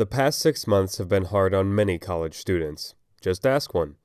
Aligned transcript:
The 0.00 0.06
past 0.06 0.38
six 0.38 0.66
months 0.66 0.96
have 0.96 1.10
been 1.10 1.26
hard 1.26 1.52
on 1.52 1.74
many 1.74 1.98
college 1.98 2.32
students. 2.32 2.94
Just 3.20 3.44
ask 3.44 3.74
one. 3.74 3.96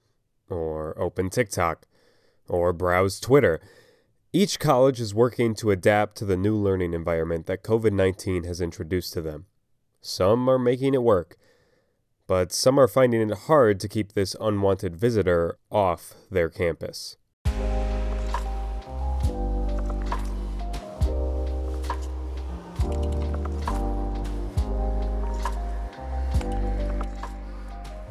Or 0.49 0.93
open 0.99 1.29
TikTok. 1.29 1.87
Or 2.49 2.73
browse 2.73 3.17
Twitter. 3.21 3.61
Each 4.33 4.59
college 4.59 4.99
is 4.99 5.15
working 5.15 5.55
to 5.55 5.71
adapt 5.71 6.17
to 6.17 6.25
the 6.25 6.35
new 6.35 6.57
learning 6.57 6.93
environment 6.93 7.45
that 7.45 7.63
COVID 7.63 7.93
19 7.93 8.43
has 8.43 8.59
introduced 8.59 9.13
to 9.13 9.21
them. 9.21 9.45
Some 10.01 10.49
are 10.49 10.59
making 10.59 10.95
it 10.95 11.01
work, 11.01 11.37
but 12.27 12.51
some 12.51 12.77
are 12.77 12.89
finding 12.89 13.29
it 13.29 13.37
hard 13.47 13.79
to 13.79 13.87
keep 13.87 14.11
this 14.11 14.35
unwanted 14.41 14.97
visitor 14.97 15.57
off 15.71 16.13
their 16.29 16.49
campus. 16.49 17.15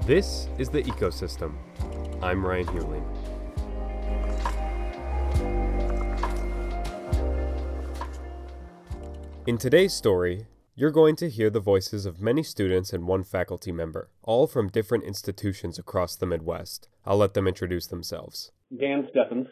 This 0.06 0.48
is 0.58 0.68
The 0.68 0.82
Ecosystem. 0.82 1.54
I'm 2.22 2.44
Ryan 2.44 2.66
Hewling. 2.66 3.04
In 9.46 9.56
today's 9.56 9.94
story, 9.94 10.46
you're 10.74 10.90
going 10.90 11.16
to 11.16 11.30
hear 11.30 11.48
the 11.48 11.58
voices 11.58 12.04
of 12.04 12.20
many 12.20 12.42
students 12.42 12.92
and 12.92 13.06
one 13.06 13.24
faculty 13.24 13.72
member, 13.72 14.10
all 14.22 14.46
from 14.46 14.68
different 14.68 15.04
institutions 15.04 15.78
across 15.78 16.16
the 16.16 16.26
Midwest. 16.26 16.90
I'll 17.06 17.16
let 17.16 17.32
them 17.32 17.48
introduce 17.48 17.86
themselves. 17.86 18.52
Dan 18.78 19.08
Steffens. 19.10 19.46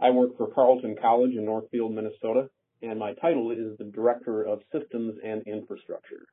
I 0.00 0.10
work 0.10 0.36
for 0.36 0.48
Carleton 0.48 0.96
College 1.00 1.36
in 1.36 1.44
Northfield, 1.44 1.94
Minnesota, 1.94 2.50
and 2.82 2.98
my 2.98 3.12
title 3.14 3.52
is 3.52 3.78
the 3.78 3.84
Director 3.84 4.42
of 4.42 4.62
Systems 4.72 5.14
and 5.24 5.44
Infrastructure. 5.46 6.26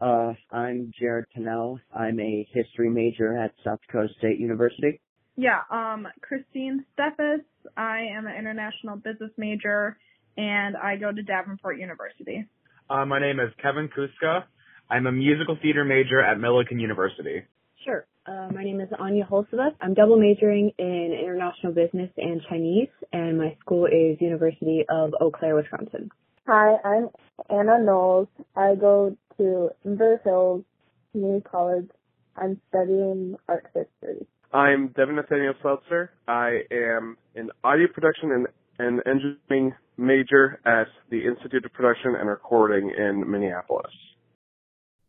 Uh, 0.00 0.32
I'm 0.50 0.92
Jared 0.98 1.26
Pennell. 1.34 1.78
I'm 1.94 2.18
a 2.20 2.48
history 2.52 2.88
major 2.88 3.36
at 3.36 3.52
South 3.62 3.80
Dakota 3.86 4.08
State 4.18 4.38
University. 4.38 5.00
Yeah, 5.36 5.60
um, 5.70 6.06
Christine 6.22 6.84
Steffes. 6.96 7.44
I 7.76 8.06
am 8.16 8.26
an 8.26 8.36
international 8.38 8.96
business 8.96 9.30
major 9.36 9.98
and 10.36 10.76
I 10.76 10.96
go 10.96 11.12
to 11.12 11.22
Davenport 11.22 11.78
University. 11.78 12.46
Uh, 12.88 13.04
my 13.04 13.20
name 13.20 13.40
is 13.40 13.52
Kevin 13.62 13.88
Kuska. 13.88 14.44
I'm 14.88 15.06
a 15.06 15.12
musical 15.12 15.56
theater 15.60 15.84
major 15.84 16.20
at 16.20 16.38
Millikin 16.38 16.80
University. 16.80 17.42
Sure. 17.84 18.06
Uh, 18.26 18.48
my 18.52 18.64
name 18.64 18.80
is 18.80 18.88
Anya 18.98 19.26
Holseveth. 19.30 19.74
I'm 19.80 19.94
double 19.94 20.18
majoring 20.18 20.72
in 20.78 21.18
international 21.18 21.72
business 21.72 22.10
and 22.16 22.40
Chinese, 22.48 22.88
and 23.12 23.38
my 23.38 23.56
school 23.60 23.86
is 23.86 24.20
University 24.20 24.84
of 24.88 25.12
Eau 25.20 25.30
Claire, 25.30 25.56
Wisconsin. 25.56 26.10
Hi, 26.46 26.76
I'm 26.84 27.08
Anna 27.48 27.82
Knowles. 27.82 28.28
I 28.56 28.74
go 28.74 29.16
to 29.40 29.70
Inver 29.86 30.22
Hills 30.22 30.64
Community 31.12 31.42
College. 31.50 31.88
I'm 32.36 32.60
studying 32.68 33.36
art 33.48 33.64
history. 33.74 34.26
I'm 34.52 34.88
Devin 34.88 35.16
Nathaniel 35.16 35.54
Seltzer. 35.62 36.10
I 36.28 36.60
am 36.70 37.16
an 37.34 37.48
audio 37.64 37.86
production 37.88 38.32
and, 38.32 38.46
and 38.78 39.00
engineering 39.06 39.74
major 39.96 40.60
at 40.66 40.88
the 41.08 41.24
Institute 41.26 41.64
of 41.64 41.72
Production 41.72 42.16
and 42.16 42.28
Recording 42.28 42.90
in 42.90 43.30
Minneapolis. 43.30 43.90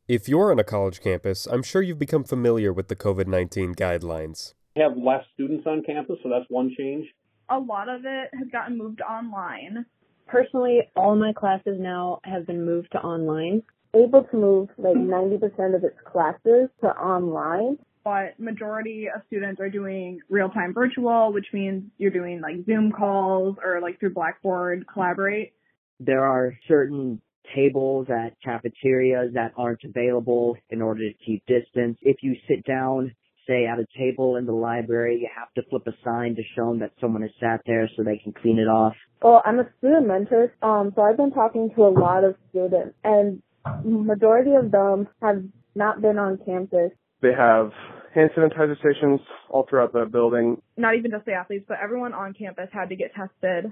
If 0.08 0.30
you're 0.30 0.50
on 0.52 0.60
a 0.60 0.64
college 0.64 1.02
campus, 1.02 1.46
I'm 1.46 1.64
sure 1.64 1.82
you've 1.82 2.00
become 2.00 2.24
familiar 2.24 2.72
with 2.72 2.88
the 2.88 2.96
COVID 2.96 3.28
19 3.28 3.76
guidelines. 3.76 4.54
We 4.78 4.82
have 4.82 4.96
less 4.96 5.26
students 5.34 5.68
on 5.68 5.84
campus, 5.84 6.20
so 6.24 6.30
that's 6.30 6.50
one 6.50 6.74
change. 6.78 7.06
A 7.50 7.60
lot 7.60 7.90
of 7.90 8.06
it 8.06 8.30
has 8.40 8.48
gotten 8.50 8.78
moved 8.78 9.02
online. 9.02 9.86
Personally, 10.28 10.90
all 10.96 11.18
my 11.18 11.34
classes 11.34 11.76
now 11.78 12.22
have 12.24 12.48
been 12.48 12.66
moved 12.66 12.94
to 12.94 13.00
online. 13.00 13.64
Able 13.94 14.24
to 14.24 14.38
move 14.38 14.70
like 14.78 14.96
90% 14.96 15.76
of 15.76 15.84
its 15.84 15.98
classes 16.06 16.70
to 16.82 16.88
online. 16.88 17.78
But 18.04 18.40
majority 18.40 19.08
of 19.14 19.22
students 19.28 19.62
are 19.62 19.70
doing 19.70 20.22
real-time 20.30 20.74
virtual, 20.74 21.32
which 21.34 21.46
means 21.54 21.84
you're 21.98 22.10
doing 22.10 22.42
like 22.42 22.66
Zoom 22.66 22.92
calls 22.92 23.58
or 23.64 23.80
like 23.80 24.00
through 24.00 24.14
Blackboard 24.14 24.86
Collaborate. 24.92 25.54
There 26.00 26.26
are 26.26 26.54
certain 26.68 27.22
tables 27.56 28.08
at 28.10 28.36
cafeterias 28.44 29.34
that 29.34 29.52
aren't 29.56 29.84
available 29.84 30.58
in 30.70 30.82
order 30.82 31.02
to 31.02 31.14
keep 31.26 31.46
distance. 31.46 31.98
If 32.02 32.18
you 32.24 32.36
sit 32.48 32.66
down, 32.66 33.14
say 33.48 33.66
at 33.66 33.80
a 33.80 33.86
table 33.98 34.38
in 34.38 34.46
the 34.46 34.54
library, 34.54 35.20
you 35.22 35.30
have 35.38 35.54
to 35.56 35.70
flip 35.70 35.84
a 35.88 35.92
sign 36.04 36.36
to 36.36 36.42
show 36.56 36.70
them 36.70 36.80
that 36.80 36.92
someone 37.00 37.22
has 37.22 37.32
sat 37.40 37.62
there 37.66 37.90
so 37.96 38.04
they 38.04 38.18
can 38.18 38.34
clean 38.34 38.60
it 38.60 38.68
off. 38.68 38.94
Well, 39.22 39.42
I'm 39.46 39.60
a 39.60 39.70
student 39.78 40.08
mentor, 40.08 40.54
um, 40.62 40.92
so 40.96 41.02
I've 41.02 41.18
been 41.18 41.32
talking 41.32 41.70
to 41.76 41.84
a 41.84 41.90
lot 41.90 42.24
of 42.24 42.36
students, 42.50 42.96
and 43.04 43.42
majority 43.84 44.56
of 44.56 44.72
them 44.72 45.08
have 45.22 45.44
not 45.76 46.02
been 46.02 46.18
on 46.18 46.40
campus. 46.46 46.92
They 47.22 47.34
have 47.38 47.72
hand 48.14 48.32
sanitizer 48.36 48.78
stations 48.80 49.20
all 49.50 49.66
throughout 49.70 49.94
the 49.94 50.06
building. 50.06 50.62
Not 50.78 50.96
even 50.96 51.12
just 51.12 51.26
the 51.26 51.34
athletes, 51.34 51.66
but 51.68 51.78
everyone 51.82 52.14
on 52.14 52.34
campus 52.34 52.70
had 52.72 52.90
to 52.90 52.96
get 52.96 53.12
tested 53.14 53.72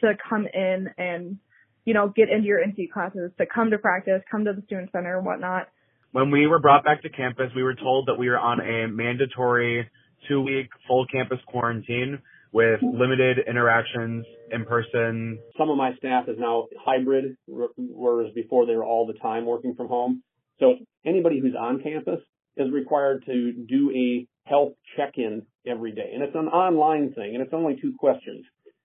to 0.00 0.12
come 0.28 0.46
in 0.52 0.88
and, 0.98 1.38
you 1.84 1.94
know, 1.94 2.12
get 2.14 2.28
into 2.28 2.46
your 2.46 2.58
NC 2.58 2.90
classes, 2.92 3.30
to 3.38 3.46
come 3.46 3.70
to 3.70 3.78
practice, 3.78 4.22
come 4.30 4.44
to 4.44 4.52
the 4.52 4.62
student 4.62 4.90
center 4.92 5.16
and 5.16 5.26
whatnot. 5.26 5.68
When 6.12 6.30
we 6.30 6.46
were 6.46 6.58
brought 6.58 6.84
back 6.84 7.02
to 7.02 7.08
campus, 7.08 7.50
we 7.54 7.62
were 7.62 7.74
told 7.74 8.08
that 8.08 8.18
we 8.18 8.28
were 8.28 8.38
on 8.38 8.60
a 8.60 8.88
mandatory 8.88 9.88
two 10.28 10.40
week 10.42 10.68
full 10.86 11.06
campus 11.06 11.38
quarantine 11.46 12.20
with 12.52 12.80
limited 12.82 13.38
interactions 13.48 14.26
in 14.50 14.64
person. 14.64 15.38
Some 15.56 15.70
of 15.70 15.76
my 15.76 15.94
staff 15.96 16.24
is 16.28 16.36
now 16.38 16.66
hybrid, 16.84 17.36
whereas 17.46 18.32
before 18.34 18.66
they 18.66 18.74
were 18.74 18.84
all 18.84 19.06
the 19.06 19.18
time 19.20 19.46
working 19.46 19.74
from 19.74 19.88
home. 19.88 20.22
So 20.58 20.74
anybody 21.06 21.40
who's 21.40 21.54
on 21.58 21.82
campus 21.82 22.20
is 22.56 22.70
required 22.72 23.24
to 23.26 23.52
do 23.52 23.92
a 23.94 24.26
health 24.48 24.72
check-in 24.96 25.42
every 25.66 25.92
day. 25.92 26.10
And 26.12 26.22
it's 26.22 26.34
an 26.34 26.48
online 26.48 27.12
thing 27.12 27.34
and 27.34 27.42
it's 27.42 27.54
only 27.54 27.76
two 27.80 27.94
questions, 27.98 28.44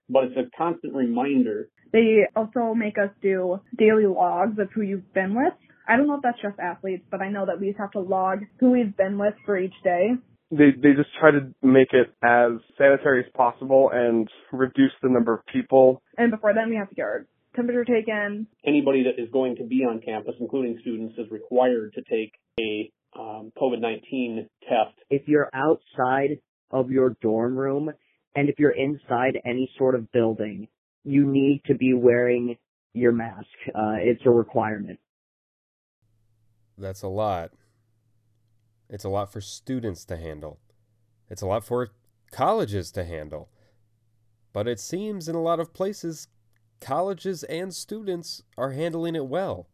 but 0.09 0.25
it's 0.25 0.37
a 0.37 0.57
constant 0.57 0.93
reminder. 0.93 1.69
They 1.91 2.27
also 2.35 2.73
make 2.73 2.97
us 2.97 3.09
do 3.21 3.59
daily 3.77 4.05
logs 4.05 4.59
of 4.59 4.69
who 4.73 4.81
you've 4.81 5.13
been 5.13 5.35
with. 5.35 5.53
I 5.87 5.97
don't 5.97 6.07
know 6.07 6.15
if 6.15 6.21
that's 6.23 6.41
just 6.41 6.59
athletes, 6.59 7.05
but 7.09 7.21
I 7.21 7.29
know 7.29 7.45
that 7.45 7.59
we 7.59 7.67
just 7.67 7.79
have 7.79 7.91
to 7.91 7.99
log 7.99 8.39
who 8.59 8.71
we've 8.71 8.95
been 8.95 9.17
with 9.17 9.35
for 9.45 9.57
each 9.57 9.73
day. 9.83 10.11
They 10.51 10.72
they 10.72 10.94
just 10.95 11.09
try 11.19 11.31
to 11.31 11.53
make 11.63 11.89
it 11.91 12.13
as 12.23 12.61
sanitary 12.78 13.25
as 13.25 13.31
possible 13.33 13.89
and 13.91 14.28
reduce 14.51 14.91
the 15.01 15.09
number 15.09 15.33
of 15.33 15.45
people. 15.51 16.01
And 16.17 16.31
before 16.31 16.53
then, 16.53 16.69
we 16.69 16.75
have 16.75 16.89
to 16.89 16.95
get 16.95 17.03
our 17.03 17.25
temperature 17.56 17.85
taken. 17.85 18.47
Anybody 18.66 19.03
that 19.03 19.22
is 19.22 19.29
going 19.31 19.56
to 19.57 19.63
be 19.63 19.83
on 19.83 20.01
campus, 20.06 20.35
including 20.39 20.78
students, 20.81 21.16
is 21.17 21.31
required 21.31 21.94
to 21.94 22.01
take 22.03 22.31
a 22.59 22.91
um, 23.17 23.51
COVID-19 23.57 24.47
test. 24.61 24.97
If 25.09 25.28
you're 25.28 25.50
outside 25.53 26.39
of 26.72 26.91
your 26.91 27.16
dorm 27.22 27.57
room 27.57 27.91
and 28.35 28.50
if 28.50 28.59
you're 28.59 28.72
inside 28.72 29.39
any 29.45 29.72
sort 29.77 29.95
of 29.95 30.12
building, 30.12 30.67
you 31.03 31.25
need 31.25 31.62
to 31.67 31.75
be 31.75 31.94
wearing 31.94 32.57
your 32.94 33.12
mask. 33.12 33.47
Uh, 33.69 33.95
it's 34.00 34.22
a 34.25 34.29
requirement. 34.29 35.00
That's 36.77 37.03
a 37.03 37.07
lot. 37.07 37.51
It's 38.90 39.03
a 39.03 39.09
lot 39.09 39.31
for 39.31 39.41
students 39.41 40.06
to 40.06 40.18
handle. 40.18 40.59
It's 41.29 41.41
a 41.41 41.47
lot 41.47 41.66
for 41.66 41.90
colleges 42.31 42.91
to 42.91 43.03
handle. 43.03 43.50
But 44.53 44.68
it 44.68 44.79
seems 44.79 45.28
in 45.28 45.35
a 45.35 45.41
lot 45.41 45.59
of 45.59 45.73
places, 45.73 46.28
colleges 46.79 47.44
and 47.44 47.74
students 47.74 48.44
are 48.57 48.72
handling 48.72 49.16
it 49.16 49.25
well. 49.25 49.68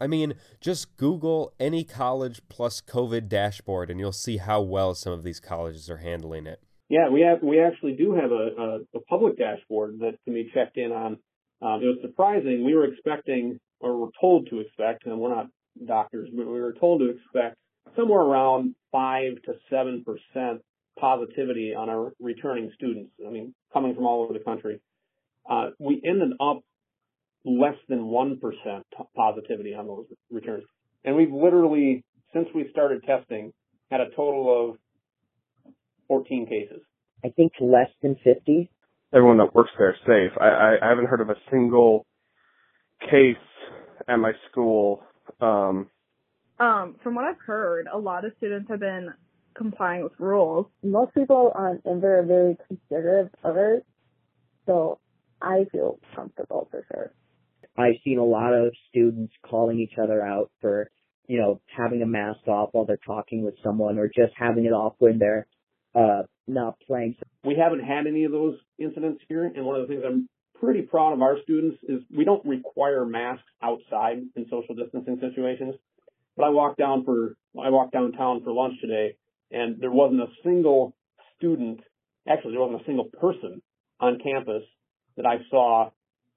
I 0.00 0.08
mean, 0.08 0.34
just 0.60 0.96
Google 0.96 1.52
any 1.60 1.84
college 1.84 2.40
plus 2.48 2.80
COVID 2.80 3.28
dashboard 3.28 3.88
and 3.88 4.00
you'll 4.00 4.10
see 4.10 4.38
how 4.38 4.60
well 4.60 4.94
some 4.94 5.12
of 5.12 5.22
these 5.22 5.38
colleges 5.38 5.88
are 5.88 5.98
handling 5.98 6.46
it. 6.46 6.60
Yeah, 6.88 7.08
we 7.08 7.20
have 7.22 7.42
we 7.42 7.60
actually 7.60 7.92
do 7.92 8.12
have 8.14 8.32
a, 8.32 8.50
a, 8.58 8.98
a 8.98 9.00
public 9.08 9.38
dashboard 9.38 10.00
that 10.00 10.18
can 10.24 10.34
be 10.34 10.50
checked 10.52 10.76
in 10.76 10.92
on. 10.92 11.18
Um, 11.62 11.80
it 11.82 11.86
was 11.86 11.98
surprising. 12.02 12.64
We 12.64 12.74
were 12.74 12.84
expecting, 12.84 13.60
or 13.80 13.96
were 13.96 14.10
told 14.20 14.48
to 14.50 14.58
expect, 14.58 15.06
and 15.06 15.18
we're 15.18 15.34
not 15.34 15.46
doctors, 15.86 16.28
but 16.34 16.46
we 16.46 16.60
were 16.60 16.74
told 16.74 17.00
to 17.00 17.10
expect 17.10 17.56
somewhere 17.96 18.20
around 18.20 18.74
five 18.90 19.34
to 19.46 19.54
seven 19.70 20.04
percent 20.04 20.62
positivity 20.98 21.74
on 21.74 21.88
our 21.88 22.12
returning 22.20 22.70
students. 22.74 23.10
I 23.26 23.30
mean, 23.30 23.54
coming 23.72 23.94
from 23.94 24.06
all 24.06 24.22
over 24.22 24.32
the 24.32 24.44
country. 24.44 24.80
Uh, 25.48 25.70
we 25.78 26.00
ended 26.04 26.32
up 26.40 26.62
less 27.44 27.74
than 27.88 28.00
1% 28.00 28.38
positivity 29.16 29.74
on 29.74 29.86
those 29.86 30.06
returns. 30.30 30.64
And 31.04 31.16
we've 31.16 31.32
literally, 31.32 32.04
since 32.32 32.46
we 32.54 32.68
started 32.70 33.02
testing, 33.04 33.52
had 33.90 34.00
a 34.00 34.10
total 34.10 34.70
of 34.70 35.72
14 36.06 36.46
cases. 36.46 36.82
I 37.24 37.30
think 37.30 37.52
less 37.60 37.88
than 38.02 38.16
50. 38.22 38.70
Everyone 39.12 39.38
that 39.38 39.54
works 39.54 39.70
there 39.78 39.90
is 39.90 39.96
safe. 40.06 40.38
I, 40.40 40.46
I, 40.46 40.76
I 40.82 40.88
haven't 40.88 41.06
heard 41.06 41.20
of 41.20 41.30
a 41.30 41.36
single 41.50 42.06
case 43.00 43.36
at 44.08 44.16
my 44.16 44.32
school. 44.50 45.02
Um, 45.40 45.88
um, 46.62 46.96
from 47.02 47.14
what 47.14 47.24
I've 47.24 47.40
heard, 47.44 47.86
a 47.92 47.98
lot 47.98 48.24
of 48.24 48.32
students 48.38 48.70
have 48.70 48.80
been 48.80 49.12
complying 49.56 50.02
with 50.02 50.12
rules. 50.18 50.66
Most 50.82 51.14
people 51.14 51.52
on 51.54 51.82
Inver 51.86 52.20
are 52.20 52.26
very 52.26 52.56
considerate 52.68 53.34
of 53.44 53.56
it, 53.56 53.84
so 54.66 54.98
I 55.40 55.64
feel 55.70 55.98
comfortable 56.14 56.68
for 56.70 56.84
sure. 56.92 57.12
I've 57.76 57.96
seen 58.04 58.18
a 58.18 58.24
lot 58.24 58.52
of 58.52 58.72
students 58.90 59.32
calling 59.48 59.80
each 59.80 59.98
other 59.98 60.24
out 60.24 60.50
for 60.60 60.90
you 61.28 61.38
know, 61.38 61.60
having 61.76 62.02
a 62.02 62.06
mask 62.06 62.46
off 62.46 62.70
while 62.72 62.84
they're 62.84 62.98
talking 63.06 63.44
with 63.44 63.54
someone 63.62 63.98
or 63.98 64.06
just 64.06 64.32
having 64.36 64.64
it 64.64 64.72
off 64.72 64.94
when 64.98 65.18
they're 65.18 65.46
uh, 65.94 66.22
not 66.46 66.78
playing. 66.86 67.16
We 67.44 67.56
haven't 67.56 67.84
had 67.84 68.06
any 68.06 68.24
of 68.24 68.32
those 68.32 68.58
incidents 68.78 69.22
here, 69.28 69.44
and 69.44 69.64
one 69.64 69.80
of 69.80 69.88
the 69.88 69.94
things 69.94 70.04
I'm 70.06 70.28
pretty 70.60 70.82
proud 70.82 71.12
of 71.12 71.22
our 71.22 71.36
students 71.42 71.78
is 71.88 72.02
we 72.14 72.24
don't 72.24 72.44
require 72.44 73.06
masks 73.06 73.44
outside 73.62 74.18
in 74.36 74.46
social 74.50 74.74
distancing 74.74 75.20
situations. 75.20 75.74
But 76.36 76.44
I 76.44 76.48
walked 76.50 76.78
down 76.78 77.04
for 77.04 77.36
I 77.62 77.68
walked 77.68 77.92
downtown 77.92 78.42
for 78.42 78.52
lunch 78.52 78.74
today, 78.80 79.16
and 79.50 79.80
there 79.80 79.90
wasn't 79.90 80.22
a 80.22 80.28
single 80.42 80.94
student, 81.36 81.80
actually 82.28 82.52
there 82.52 82.60
wasn't 82.60 82.82
a 82.82 82.84
single 82.84 83.04
person 83.20 83.60
on 84.00 84.18
campus 84.22 84.62
that 85.16 85.26
I 85.26 85.36
saw 85.50 85.90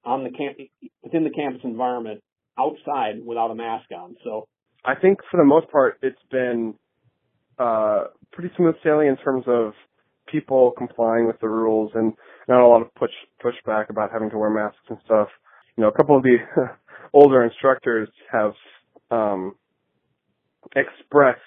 on 0.03 0.23
the 0.23 0.31
camp 0.31 0.57
within 1.03 1.23
the 1.23 1.29
campus 1.29 1.61
environment 1.63 2.21
outside 2.59 3.15
without 3.25 3.51
a 3.51 3.55
mask 3.55 3.85
on. 3.95 4.15
So 4.23 4.47
I 4.83 4.95
think 4.95 5.19
for 5.31 5.37
the 5.37 5.45
most 5.45 5.69
part 5.71 5.97
it's 6.01 6.21
been 6.31 6.75
uh 7.57 8.05
pretty 8.33 8.53
smooth 8.57 8.75
sailing 8.83 9.07
in 9.07 9.17
terms 9.17 9.45
of 9.47 9.73
people 10.27 10.73
complying 10.77 11.27
with 11.27 11.39
the 11.39 11.47
rules 11.47 11.91
and 11.95 12.13
not 12.47 12.61
a 12.61 12.67
lot 12.67 12.81
of 12.81 12.93
push 12.95 13.11
pushback 13.43 13.89
about 13.89 14.11
having 14.11 14.29
to 14.29 14.37
wear 14.37 14.49
masks 14.49 14.77
and 14.89 14.97
stuff. 15.05 15.29
You 15.77 15.83
know, 15.83 15.89
a 15.89 15.93
couple 15.93 16.17
of 16.17 16.23
the 16.23 16.37
older 17.13 17.43
instructors 17.43 18.09
have 18.31 18.53
um 19.11 19.55
expressed 20.75 21.39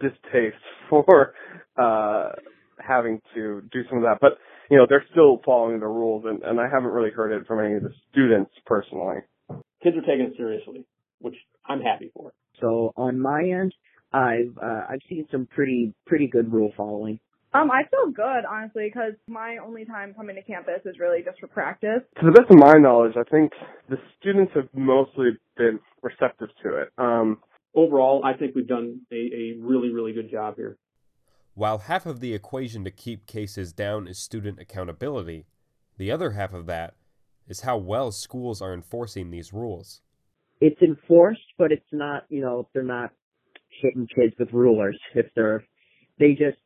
distaste 0.00 0.56
for 0.90 1.34
uh 1.76 2.30
having 2.80 3.20
to 3.34 3.62
do 3.72 3.80
some 3.88 3.98
of 3.98 4.04
that. 4.04 4.18
But 4.20 4.38
you 4.70 4.76
know, 4.76 4.86
they're 4.88 5.04
still 5.10 5.40
following 5.44 5.80
the 5.80 5.86
rules 5.86 6.24
and, 6.26 6.42
and 6.42 6.60
I 6.60 6.68
haven't 6.72 6.90
really 6.90 7.10
heard 7.10 7.32
it 7.32 7.46
from 7.46 7.64
any 7.64 7.74
of 7.74 7.82
the 7.82 7.92
students 8.10 8.52
personally. 8.66 9.16
Kids 9.82 9.96
are 9.96 10.00
taking 10.02 10.26
it 10.32 10.34
seriously, 10.36 10.84
which 11.20 11.34
I'm 11.66 11.80
happy 11.80 12.10
for. 12.14 12.32
So 12.60 12.92
on 12.96 13.20
my 13.20 13.40
end, 13.40 13.72
I've 14.12 14.56
uh, 14.62 14.82
I've 14.90 15.00
seen 15.08 15.26
some 15.30 15.46
pretty 15.46 15.94
pretty 16.06 16.28
good 16.28 16.52
rule 16.52 16.72
following. 16.76 17.20
Um, 17.54 17.70
I 17.70 17.82
feel 17.90 18.12
good 18.12 18.44
honestly 18.50 18.90
because 18.92 19.14
my 19.26 19.56
only 19.64 19.84
time 19.84 20.14
coming 20.14 20.36
to 20.36 20.42
campus 20.42 20.80
is 20.84 20.98
really 20.98 21.22
just 21.24 21.40
for 21.40 21.46
practice. 21.46 22.02
To 22.20 22.26
the 22.26 22.32
best 22.32 22.50
of 22.50 22.58
my 22.58 22.74
knowledge, 22.74 23.14
I 23.16 23.24
think 23.30 23.52
the 23.88 23.96
students 24.20 24.52
have 24.54 24.68
mostly 24.74 25.30
been 25.56 25.80
receptive 26.02 26.48
to 26.62 26.76
it. 26.82 26.88
Um, 26.98 27.38
Overall, 27.74 28.22
I 28.24 28.34
think 28.34 28.54
we've 28.54 28.66
done 28.66 29.00
a, 29.12 29.14
a 29.14 29.54
really, 29.60 29.90
really 29.90 30.12
good 30.12 30.30
job 30.30 30.56
here. 30.56 30.78
While 31.54 31.78
half 31.78 32.06
of 32.06 32.20
the 32.20 32.34
equation 32.34 32.84
to 32.84 32.90
keep 32.90 33.26
cases 33.26 33.72
down 33.72 34.06
is 34.06 34.18
student 34.18 34.60
accountability, 34.60 35.46
the 35.96 36.10
other 36.10 36.30
half 36.30 36.52
of 36.52 36.66
that 36.66 36.94
is 37.48 37.62
how 37.62 37.76
well 37.78 38.12
schools 38.12 38.62
are 38.62 38.72
enforcing 38.72 39.30
these 39.30 39.52
rules. 39.52 40.00
It's 40.60 40.80
enforced, 40.82 41.40
but 41.56 41.72
it's 41.72 41.82
not, 41.92 42.24
you 42.28 42.40
know, 42.40 42.68
they're 42.72 42.82
not 42.82 43.10
hitting 43.82 44.06
kids 44.14 44.34
with 44.38 44.52
rulers 44.52 44.98
if 45.14 45.26
they're 45.34 45.64
they 46.18 46.32
just 46.32 46.58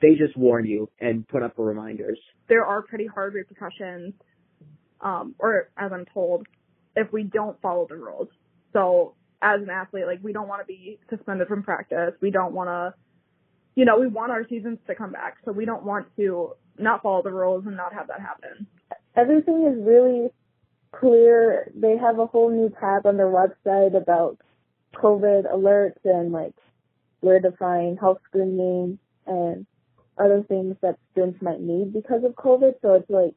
they 0.00 0.14
just 0.14 0.36
warn 0.36 0.64
you 0.64 0.88
and 1.00 1.26
put 1.26 1.42
up 1.42 1.54
reminders. 1.56 2.18
There 2.48 2.64
are 2.64 2.82
pretty 2.82 3.06
hard 3.06 3.34
repercussions, 3.34 4.14
um, 5.00 5.34
or 5.38 5.70
as 5.76 5.90
I'm 5.92 6.04
told, 6.14 6.46
if 6.94 7.12
we 7.12 7.24
don't 7.24 7.60
follow 7.60 7.86
the 7.88 7.96
rules. 7.96 8.28
So 8.72 9.14
as 9.42 9.60
an 9.60 9.70
athlete, 9.70 10.06
like 10.06 10.20
we 10.22 10.32
don't 10.32 10.48
want 10.48 10.62
to 10.62 10.66
be 10.66 10.98
suspended 11.10 11.48
from 11.48 11.62
practice. 11.64 12.14
We 12.20 12.30
don't 12.30 12.54
want 12.54 12.68
to, 12.68 12.94
you 13.74 13.84
know, 13.84 13.98
we 13.98 14.06
want 14.06 14.30
our 14.30 14.46
seasons 14.48 14.78
to 14.86 14.94
come 14.94 15.12
back. 15.12 15.38
So 15.44 15.52
we 15.52 15.64
don't 15.64 15.82
want 15.82 16.06
to 16.16 16.52
not 16.78 17.02
follow 17.02 17.22
the 17.22 17.32
rules 17.32 17.66
and 17.66 17.76
not 17.76 17.92
have 17.92 18.06
that 18.06 18.20
happen. 18.20 18.66
Everything 19.16 19.66
is 19.66 19.84
really 19.84 20.30
clear. 20.92 21.70
They 21.74 21.96
have 21.96 22.18
a 22.18 22.26
whole 22.26 22.50
new 22.50 22.70
tab 22.80 23.04
on 23.04 23.16
their 23.16 23.26
website 23.26 23.96
about 23.96 24.38
COVID 24.94 25.52
alerts 25.52 25.98
and 26.04 26.32
like 26.32 26.54
where 27.20 27.40
to 27.40 27.52
find 27.52 27.98
health 27.98 28.18
screening 28.28 28.98
and 29.26 29.66
other 30.18 30.44
things 30.46 30.76
that 30.82 30.98
students 31.12 31.42
might 31.42 31.60
need 31.60 31.92
because 31.92 32.22
of 32.24 32.32
COVID. 32.32 32.74
So 32.80 32.94
it's 32.94 33.10
like 33.10 33.34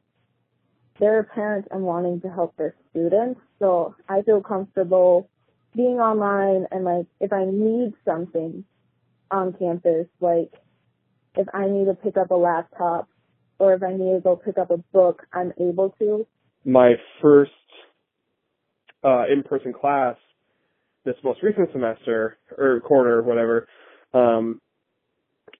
they're 1.00 1.24
parents 1.24 1.68
and 1.70 1.82
wanting 1.82 2.20
to 2.20 2.28
help 2.30 2.56
their 2.56 2.74
students. 2.90 3.40
So 3.58 3.94
I 4.08 4.22
feel 4.22 4.40
comfortable 4.40 5.28
being 5.76 5.98
online 5.98 6.66
and 6.70 6.84
like 6.84 7.06
if 7.20 7.32
I 7.32 7.44
need 7.44 7.92
something 8.04 8.64
on 9.30 9.52
campus, 9.52 10.06
like 10.20 10.52
if 11.36 11.46
I 11.52 11.66
need 11.68 11.86
to 11.86 11.94
pick 11.94 12.16
up 12.16 12.30
a 12.30 12.34
laptop 12.34 13.08
or 13.58 13.74
if 13.74 13.82
I 13.82 13.92
need 13.92 14.14
to 14.14 14.20
go 14.22 14.36
pick 14.36 14.58
up 14.58 14.70
a 14.70 14.78
book, 14.78 15.22
I'm 15.32 15.52
able 15.60 15.94
to. 15.98 16.26
My 16.64 16.94
first 17.22 17.50
uh, 19.04 19.24
in-person 19.30 19.72
class 19.72 20.16
this 21.06 21.14
most 21.22 21.42
recent 21.42 21.70
semester 21.72 22.36
or 22.58 22.80
quarter, 22.80 23.20
or 23.20 23.22
whatever, 23.22 23.68
um, 24.12 24.60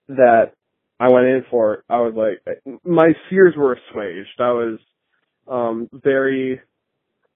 that 0.09 0.53
I 1.01 1.09
went 1.09 1.27
in 1.27 1.45
for, 1.51 1.85
I 1.89 2.01
was 2.01 2.15
like, 2.15 2.79
my 2.85 3.13
fears 3.31 3.55
were 3.57 3.75
assuaged. 3.75 4.41
I 4.41 4.51
was 4.51 4.79
um, 5.49 5.89
very, 5.93 6.61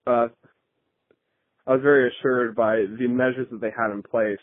uh, 0.06 0.28
I 1.66 1.72
was 1.72 1.82
very 1.82 2.10
assured 2.10 2.54
by 2.54 2.84
the 2.98 3.08
measures 3.08 3.48
that 3.50 3.60
they 3.60 3.70
had 3.76 3.92
in 3.92 4.02
place 4.02 4.38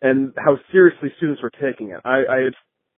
and 0.00 0.32
how 0.36 0.56
seriously 0.72 1.10
students 1.16 1.42
were 1.42 1.50
taking 1.50 1.90
it. 1.90 2.00
I, 2.04 2.22
I 2.30 2.36
had 2.44 2.54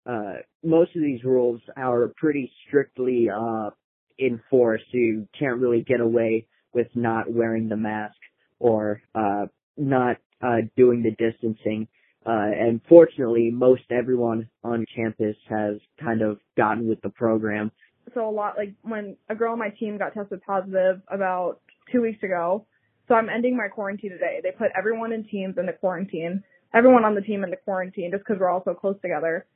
uh, 0.07 0.33
most 0.65 0.95
of 0.97 1.03
these 1.03 1.23
rules 1.25 1.61
are 1.77 2.13
pretty 2.17 2.51
strictly 2.67 3.29
uh, 3.29 3.71
enforced. 4.19 4.85
You 4.93 5.29
can't 5.39 5.59
really 5.59 5.83
get 5.83 6.01
away 6.01 6.47
with 6.73 6.89
not 6.95 7.31
wearing 7.31 7.69
the 7.69 7.77
mask 7.77 8.17
or 8.59 9.03
uh, 9.15 9.47
not 9.77 10.17
uh, 10.43 10.59
doing 10.77 11.03
the 11.03 11.11
distancing. 11.11 11.89
Uh, 12.27 12.53
and 12.55 12.81
fortunately, 12.89 13.51
most 13.51 13.83
everyone 13.91 14.49
on 14.63 14.85
campus 14.95 15.37
has 15.49 15.77
kind 16.03 16.23
of 16.23 16.39
gotten 16.57 16.87
with 16.87 17.01
the 17.01 17.09
program. 17.09 17.73
So 18.15 18.29
a 18.29 18.31
lot, 18.31 18.57
like 18.59 18.75
when 18.83 19.17
a 19.29 19.35
girl 19.35 19.53
on 19.53 19.59
my 19.59 19.71
team 19.71 19.97
got 19.97 20.15
tested 20.15 20.41
positive 20.47 21.01
about 21.09 21.61
two 21.91 22.03
weeks 22.03 22.23
ago, 22.23 22.67
so 23.11 23.17
I'm 23.17 23.29
ending 23.29 23.57
my 23.57 23.67
quarantine 23.67 24.13
today. 24.13 24.39
They 24.41 24.53
put 24.53 24.69
everyone 24.79 25.13
in 25.13 25.25
teams 25.25 25.57
in 25.59 25.67
the 25.67 25.73
quarantine, 25.73 26.45
everyone 26.73 27.05
on 27.05 27.17
the 27.17 27.21
team 27.21 27.43
in 27.43 27.51
the 27.51 27.57
quarantine 27.57 28.13
just 28.13 28.23
because 28.25 28.39
we're 28.39 28.49
all 28.49 28.63
so 28.65 28.73
close 28.73 28.95
together 29.03 29.47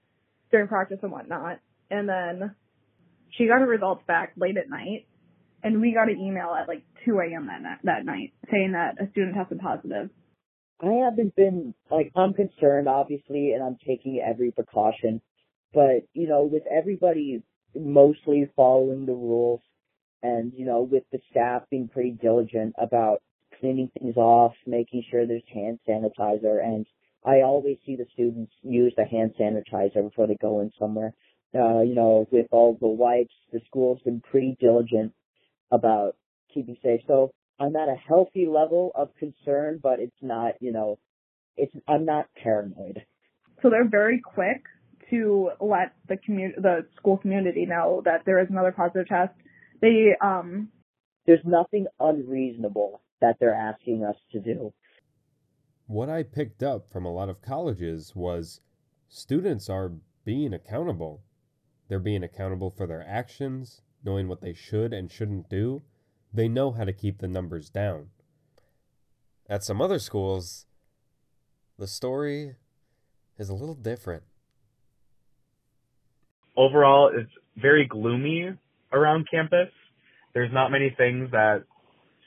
during 0.50 0.66
practice 0.66 0.98
and 1.02 1.12
whatnot. 1.12 1.60
And 1.88 2.08
then 2.08 2.56
she 3.30 3.46
got 3.46 3.60
her 3.60 3.68
results 3.68 4.02
back 4.08 4.32
late 4.36 4.56
at 4.56 4.68
night, 4.68 5.06
and 5.62 5.80
we 5.80 5.94
got 5.94 6.10
an 6.10 6.18
email 6.18 6.52
at 6.60 6.66
like 6.66 6.82
2 7.04 7.16
a.m. 7.20 7.46
that 7.46 7.78
that 7.84 8.04
night 8.04 8.32
saying 8.50 8.72
that 8.72 9.00
a 9.00 9.08
student 9.12 9.36
tested 9.36 9.60
positive. 9.60 10.10
I 10.82 11.04
haven't 11.04 11.36
been 11.36 11.74
like 11.92 12.10
I'm 12.16 12.34
concerned 12.34 12.88
obviously 12.88 13.52
and 13.52 13.62
I'm 13.62 13.76
taking 13.86 14.20
every 14.20 14.50
precaution. 14.50 15.20
But, 15.72 16.06
you 16.12 16.28
know, 16.28 16.42
with 16.42 16.64
everybody 16.66 17.42
mostly 17.74 18.50
following 18.56 19.06
the 19.06 19.12
rules 19.12 19.60
and, 20.22 20.52
you 20.56 20.66
know, 20.66 20.82
with 20.82 21.04
the 21.12 21.18
staff 21.30 21.62
being 21.70 21.88
pretty 21.88 22.10
diligent 22.10 22.74
about 22.78 23.22
cleaning 23.64 23.90
things 23.98 24.16
off, 24.16 24.52
making 24.66 25.02
sure 25.10 25.26
there's 25.26 25.42
hand 25.52 25.78
sanitizer 25.88 26.62
and 26.62 26.86
I 27.24 27.40
always 27.40 27.78
see 27.86 27.96
the 27.96 28.04
students 28.12 28.52
use 28.62 28.92
the 28.98 29.06
hand 29.06 29.32
sanitizer 29.40 30.02
before 30.02 30.26
they 30.26 30.36
go 30.40 30.60
in 30.60 30.70
somewhere. 30.78 31.14
Uh, 31.54 31.80
you 31.80 31.94
know, 31.94 32.26
with 32.30 32.46
all 32.50 32.76
the 32.78 32.86
wipes, 32.86 33.32
the 33.52 33.60
school's 33.66 34.02
been 34.02 34.20
pretty 34.20 34.58
diligent 34.60 35.12
about 35.72 36.16
keeping 36.52 36.76
safe. 36.82 37.00
So 37.06 37.32
I'm 37.58 37.74
at 37.76 37.88
a 37.88 37.94
healthy 37.94 38.46
level 38.46 38.92
of 38.94 39.08
concern, 39.18 39.80
but 39.82 40.00
it's 40.00 40.12
not, 40.20 40.54
you 40.60 40.72
know, 40.72 40.98
it's 41.56 41.74
I'm 41.88 42.04
not 42.04 42.26
paranoid. 42.42 43.02
So 43.62 43.70
they're 43.70 43.88
very 43.88 44.20
quick 44.20 44.64
to 45.08 45.52
let 45.60 45.94
the 46.08 46.18
community, 46.18 46.60
the 46.60 46.86
school 46.96 47.16
community 47.16 47.64
know 47.64 48.02
that 48.04 48.24
there 48.26 48.40
is 48.42 48.48
another 48.50 48.72
positive 48.72 49.06
test. 49.06 49.32
They 49.80 50.14
um 50.22 50.68
There's 51.26 51.44
nothing 51.46 51.86
unreasonable 51.98 53.00
that 53.24 53.36
they're 53.40 53.54
asking 53.54 54.04
us 54.04 54.16
to 54.32 54.38
do. 54.38 54.70
What 55.86 56.10
I 56.10 56.22
picked 56.22 56.62
up 56.62 56.90
from 56.90 57.06
a 57.06 57.12
lot 57.12 57.30
of 57.30 57.40
colleges 57.40 58.12
was 58.14 58.60
students 59.08 59.70
are 59.70 59.92
being 60.26 60.52
accountable. 60.52 61.22
They're 61.88 61.98
being 61.98 62.22
accountable 62.22 62.70
for 62.70 62.86
their 62.86 63.02
actions, 63.06 63.80
knowing 64.04 64.28
what 64.28 64.42
they 64.42 64.52
should 64.52 64.92
and 64.92 65.10
shouldn't 65.10 65.48
do. 65.48 65.82
They 66.34 66.48
know 66.48 66.72
how 66.72 66.84
to 66.84 66.92
keep 66.92 67.18
the 67.18 67.28
numbers 67.28 67.70
down. 67.70 68.08
At 69.48 69.64
some 69.64 69.80
other 69.80 69.98
schools, 69.98 70.66
the 71.78 71.86
story 71.86 72.56
is 73.38 73.48
a 73.48 73.54
little 73.54 73.74
different. 73.74 74.24
Overall, 76.58 77.10
it's 77.14 77.32
very 77.56 77.86
gloomy 77.86 78.52
around 78.92 79.28
campus. 79.30 79.70
There's 80.34 80.52
not 80.52 80.70
many 80.70 80.94
things 80.96 81.30
that 81.30 81.64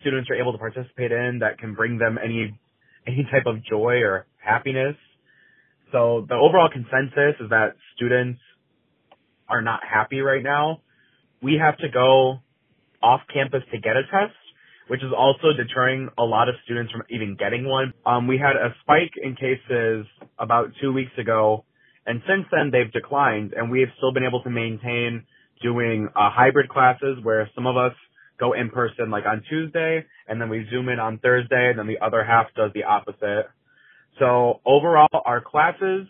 students 0.01 0.29
are 0.29 0.35
able 0.35 0.51
to 0.51 0.57
participate 0.57 1.11
in 1.11 1.39
that 1.39 1.59
can 1.59 1.73
bring 1.73 1.97
them 1.97 2.17
any 2.23 2.59
any 3.07 3.27
type 3.31 3.45
of 3.45 3.63
joy 3.63 4.01
or 4.01 4.25
happiness. 4.37 4.95
So 5.91 6.25
the 6.27 6.35
overall 6.35 6.69
consensus 6.71 7.39
is 7.39 7.49
that 7.49 7.75
students 7.95 8.39
are 9.47 9.61
not 9.61 9.79
happy 9.89 10.19
right 10.19 10.43
now. 10.43 10.81
We 11.41 11.59
have 11.61 11.77
to 11.77 11.89
go 11.89 12.39
off 13.01 13.21
campus 13.33 13.61
to 13.71 13.79
get 13.79 13.95
a 13.95 14.03
test, 14.03 14.35
which 14.87 15.01
is 15.01 15.11
also 15.15 15.53
deterring 15.55 16.09
a 16.17 16.23
lot 16.23 16.49
of 16.49 16.55
students 16.65 16.91
from 16.91 17.03
even 17.09 17.37
getting 17.39 17.65
one. 17.65 17.93
Um, 18.05 18.27
we 18.27 18.37
had 18.37 18.55
a 18.55 18.75
spike 18.81 19.13
in 19.21 19.35
cases 19.35 20.05
about 20.37 20.71
two 20.81 20.91
weeks 20.91 21.11
ago, 21.17 21.63
and 22.05 22.21
since 22.27 22.45
then 22.51 22.71
they've 22.71 22.91
declined, 22.91 23.53
and 23.53 23.71
we 23.71 23.79
have 23.81 23.89
still 23.97 24.11
been 24.11 24.25
able 24.25 24.43
to 24.43 24.49
maintain 24.49 25.23
doing 25.61 26.09
uh, 26.15 26.29
hybrid 26.31 26.69
classes 26.69 27.17
where 27.23 27.49
some 27.55 27.65
of 27.65 27.77
us 27.77 27.93
go 28.39 28.53
in 28.53 28.70
person 28.70 29.10
like 29.10 29.25
on 29.25 29.44
Tuesday, 29.50 30.06
and 30.27 30.39
then 30.39 30.50
we 30.50 30.67
zoom 30.70 30.89
in 30.89 31.00
on 31.00 31.20
Thursday, 31.20 31.70
and 31.70 31.79
then 31.79 31.88
the 31.88 32.00
other 32.06 32.24
half 32.24 32.48
does 32.56 32.72
the 32.74 32.84
opposite. 32.84 33.48
So 34.20 34.62
overall, 34.65 35.08
our 35.25 35.41
classes, 35.41 36.08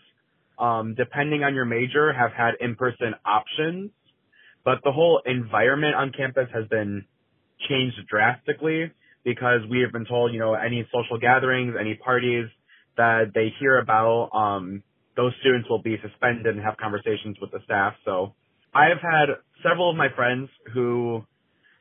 um, 0.58 0.94
depending 0.94 1.44
on 1.44 1.54
your 1.54 1.64
major, 1.64 2.12
have 2.12 2.32
had 2.32 2.54
in-person 2.60 3.14
options, 3.24 3.90
but 4.64 4.78
the 4.84 4.92
whole 4.92 5.20
environment 5.24 5.94
on 5.94 6.12
campus 6.16 6.48
has 6.52 6.66
been 6.68 7.04
changed 7.68 7.96
drastically 8.08 8.92
because 9.24 9.60
we 9.70 9.80
have 9.80 9.92
been 9.92 10.06
told, 10.06 10.32
you 10.32 10.38
know, 10.38 10.54
any 10.54 10.86
social 10.92 11.18
gatherings, 11.18 11.74
any 11.78 11.94
parties 11.94 12.48
that 12.96 13.32
they 13.34 13.52
hear 13.60 13.78
about, 13.78 14.30
um, 14.34 14.82
those 15.16 15.32
students 15.40 15.68
will 15.68 15.82
be 15.82 15.96
suspended 16.02 16.46
and 16.46 16.64
have 16.64 16.76
conversations 16.76 17.36
with 17.40 17.50
the 17.50 17.58
staff. 17.64 17.94
So 18.04 18.34
I 18.74 18.86
have 18.86 19.00
had 19.02 19.36
several 19.62 19.90
of 19.90 19.96
my 19.96 20.08
friends 20.14 20.48
who 20.72 21.24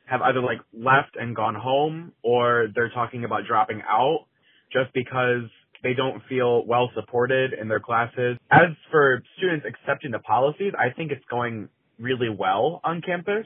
have 0.08 0.22
either 0.22 0.42
like 0.42 0.60
left 0.74 1.16
and 1.20 1.36
gone 1.36 1.56
home 1.56 2.14
or 2.24 2.68
they're 2.74 2.90
talking 2.90 3.26
about 3.26 3.42
dropping 3.48 3.82
out 3.88 4.26
just 4.72 4.94
because 4.94 5.44
they 5.84 5.94
don't 5.94 6.22
feel 6.28 6.66
well 6.66 6.90
supported 6.96 7.54
in 7.54 7.68
their 7.68 7.80
classes. 7.80 8.38
As 8.50 8.70
for 8.90 9.22
students 9.38 9.66
accepting 9.68 10.12
the 10.12 10.20
policies, 10.20 10.74
I 10.78 10.94
think 10.96 11.12
it's 11.12 11.24
going 11.30 11.70
really 12.00 12.30
well 12.30 12.82
on 12.84 13.02
campus. 13.02 13.46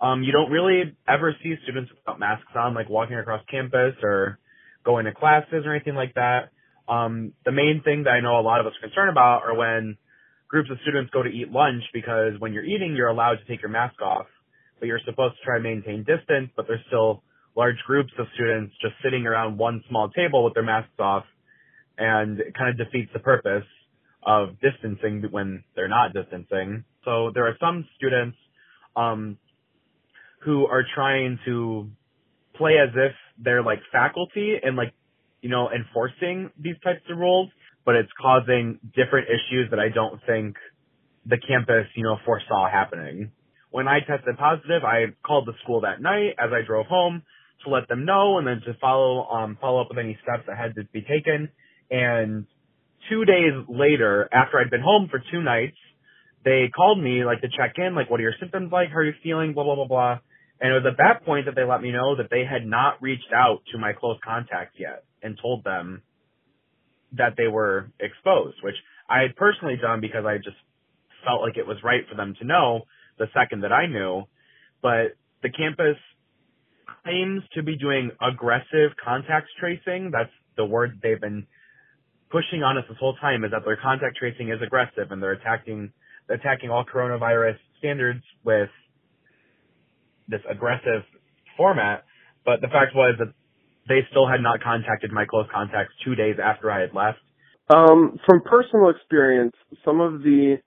Um, 0.00 0.22
you 0.22 0.32
don't 0.32 0.50
really 0.50 0.96
ever 1.08 1.34
see 1.42 1.54
students 1.64 1.90
without 1.90 2.18
masks 2.18 2.52
on, 2.54 2.74
like 2.74 2.88
walking 2.88 3.16
across 3.16 3.42
campus 3.50 3.94
or 4.02 4.38
going 4.84 5.06
to 5.06 5.12
classes 5.12 5.64
or 5.64 5.74
anything 5.74 5.94
like 5.94 6.14
that. 6.14 6.50
Um, 6.88 7.32
the 7.44 7.52
main 7.52 7.82
thing 7.84 8.04
that 8.04 8.10
I 8.10 8.20
know 8.20 8.38
a 8.38 8.42
lot 8.42 8.60
of 8.60 8.66
us 8.66 8.74
are 8.80 8.88
concerned 8.88 9.10
about 9.10 9.42
are 9.42 9.56
when 9.56 9.96
groups 10.48 10.70
of 10.70 10.78
students 10.82 11.10
go 11.12 11.22
to 11.22 11.28
eat 11.28 11.50
lunch 11.50 11.82
because 11.92 12.34
when 12.38 12.52
you're 12.52 12.64
eating, 12.64 12.94
you're 12.96 13.08
allowed 13.08 13.36
to 13.36 13.44
take 13.48 13.62
your 13.62 13.70
mask 13.70 14.00
off, 14.00 14.26
but 14.78 14.86
you're 14.86 15.00
supposed 15.04 15.36
to 15.36 15.44
try 15.44 15.56
and 15.56 15.64
maintain 15.64 16.04
distance, 16.04 16.50
but 16.56 16.66
there's 16.66 16.84
still 16.88 17.22
large 17.56 17.76
groups 17.86 18.12
of 18.18 18.26
students 18.34 18.74
just 18.80 18.94
sitting 19.02 19.26
around 19.26 19.56
one 19.56 19.82
small 19.88 20.10
table 20.10 20.44
with 20.44 20.54
their 20.54 20.62
masks 20.62 20.90
off, 20.98 21.24
and 21.98 22.40
it 22.40 22.54
kind 22.56 22.68
of 22.68 22.86
defeats 22.86 23.10
the 23.12 23.18
purpose 23.18 23.64
of 24.26 24.60
distancing 24.60 25.24
when 25.30 25.64
they're 25.74 25.88
not 25.88 26.12
distancing. 26.12 26.84
So 27.04 27.30
there 27.32 27.46
are 27.46 27.56
some 27.60 27.86
students 27.96 28.36
um, 28.96 29.38
who 30.44 30.66
are 30.66 30.84
trying 30.94 31.38
to 31.46 31.90
play 32.56 32.74
as 32.82 32.90
if 32.94 33.12
they're 33.38 33.62
like 33.62 33.78
faculty 33.92 34.56
and 34.62 34.76
like, 34.76 34.92
you 35.40 35.48
know, 35.48 35.70
enforcing 35.70 36.50
these 36.58 36.76
types 36.82 37.02
of 37.10 37.18
rules, 37.18 37.50
but 37.84 37.94
it's 37.94 38.10
causing 38.20 38.80
different 38.94 39.28
issues 39.28 39.70
that 39.70 39.78
I 39.78 39.88
don't 39.88 40.20
think 40.26 40.56
the 41.24 41.38
campus, 41.38 41.86
you 41.94 42.02
know, 42.02 42.16
foresaw 42.24 42.68
happening. 42.70 43.30
When 43.76 43.88
I 43.88 44.00
tested 44.00 44.38
positive, 44.38 44.84
I 44.84 45.12
called 45.22 45.44
the 45.44 45.52
school 45.62 45.82
that 45.82 46.00
night 46.00 46.36
as 46.38 46.48
I 46.50 46.64
drove 46.66 46.86
home 46.86 47.22
to 47.62 47.70
let 47.70 47.86
them 47.88 48.06
know 48.06 48.38
and 48.38 48.46
then 48.46 48.62
to 48.64 48.72
follow 48.80 49.28
um 49.28 49.58
follow 49.60 49.82
up 49.82 49.88
with 49.90 49.98
any 49.98 50.16
steps 50.22 50.44
that 50.46 50.56
had 50.56 50.76
to 50.76 50.84
be 50.94 51.02
taken. 51.02 51.50
And 51.90 52.46
two 53.10 53.26
days 53.26 53.52
later, 53.68 54.30
after 54.32 54.58
I'd 54.58 54.70
been 54.70 54.80
home 54.80 55.08
for 55.10 55.22
two 55.30 55.42
nights, 55.42 55.76
they 56.42 56.70
called 56.74 56.98
me 56.98 57.26
like 57.26 57.42
to 57.42 57.48
check 57.48 57.74
in, 57.76 57.94
like 57.94 58.08
what 58.08 58.18
are 58.18 58.22
your 58.22 58.32
symptoms 58.40 58.72
like? 58.72 58.88
How 58.88 59.00
are 59.00 59.04
you 59.04 59.12
feeling? 59.22 59.52
Blah 59.52 59.64
blah 59.64 59.74
blah 59.74 59.88
blah. 59.88 60.18
And 60.58 60.72
it 60.72 60.82
was 60.82 60.86
at 60.90 60.96
that 60.96 61.26
point 61.26 61.44
that 61.44 61.54
they 61.54 61.64
let 61.64 61.82
me 61.82 61.92
know 61.92 62.16
that 62.16 62.30
they 62.30 62.46
had 62.50 62.64
not 62.64 63.02
reached 63.02 63.30
out 63.36 63.60
to 63.72 63.78
my 63.78 63.92
close 63.92 64.16
contacts 64.24 64.76
yet 64.78 65.04
and 65.22 65.36
told 65.36 65.64
them 65.64 66.00
that 67.12 67.34
they 67.36 67.46
were 67.46 67.90
exposed, 68.00 68.56
which 68.62 68.80
I 69.06 69.20
had 69.20 69.36
personally 69.36 69.76
done 69.76 70.00
because 70.00 70.24
I 70.24 70.38
just 70.38 70.56
felt 71.26 71.42
like 71.42 71.58
it 71.58 71.66
was 71.66 71.76
right 71.84 72.08
for 72.08 72.16
them 72.16 72.34
to 72.40 72.46
know 72.46 72.86
the 73.18 73.26
second 73.34 73.62
that 73.62 73.72
I 73.72 73.86
knew. 73.86 74.24
But 74.82 75.16
the 75.42 75.50
campus 75.50 75.96
claims 77.04 77.42
to 77.54 77.62
be 77.62 77.76
doing 77.76 78.10
aggressive 78.20 78.96
contact 79.02 79.48
tracing. 79.60 80.10
That's 80.12 80.30
the 80.56 80.64
word 80.64 81.00
they've 81.02 81.20
been 81.20 81.46
pushing 82.30 82.62
on 82.62 82.76
us 82.76 82.84
this 82.88 82.98
whole 82.98 83.14
time 83.16 83.44
is 83.44 83.52
that 83.52 83.62
their 83.64 83.78
contact 83.80 84.16
tracing 84.16 84.48
is 84.48 84.58
aggressive 84.64 85.10
and 85.10 85.22
they're 85.22 85.32
attacking 85.32 85.92
attacking 86.28 86.70
all 86.70 86.84
coronavirus 86.84 87.56
standards 87.78 88.22
with 88.44 88.68
this 90.28 90.40
aggressive 90.50 91.02
format. 91.56 92.04
But 92.44 92.60
the 92.60 92.66
fact 92.66 92.94
was 92.94 93.14
that 93.20 93.32
they 93.88 94.00
still 94.10 94.26
had 94.26 94.40
not 94.40 94.60
contacted 94.60 95.12
my 95.12 95.24
close 95.24 95.46
contacts 95.52 95.92
two 96.04 96.16
days 96.16 96.36
after 96.42 96.70
I 96.70 96.80
had 96.80 96.94
left. 96.94 97.18
Um, 97.72 98.18
from 98.26 98.42
personal 98.42 98.90
experience, 98.90 99.54
some 99.84 100.00
of 100.00 100.22
the 100.22 100.58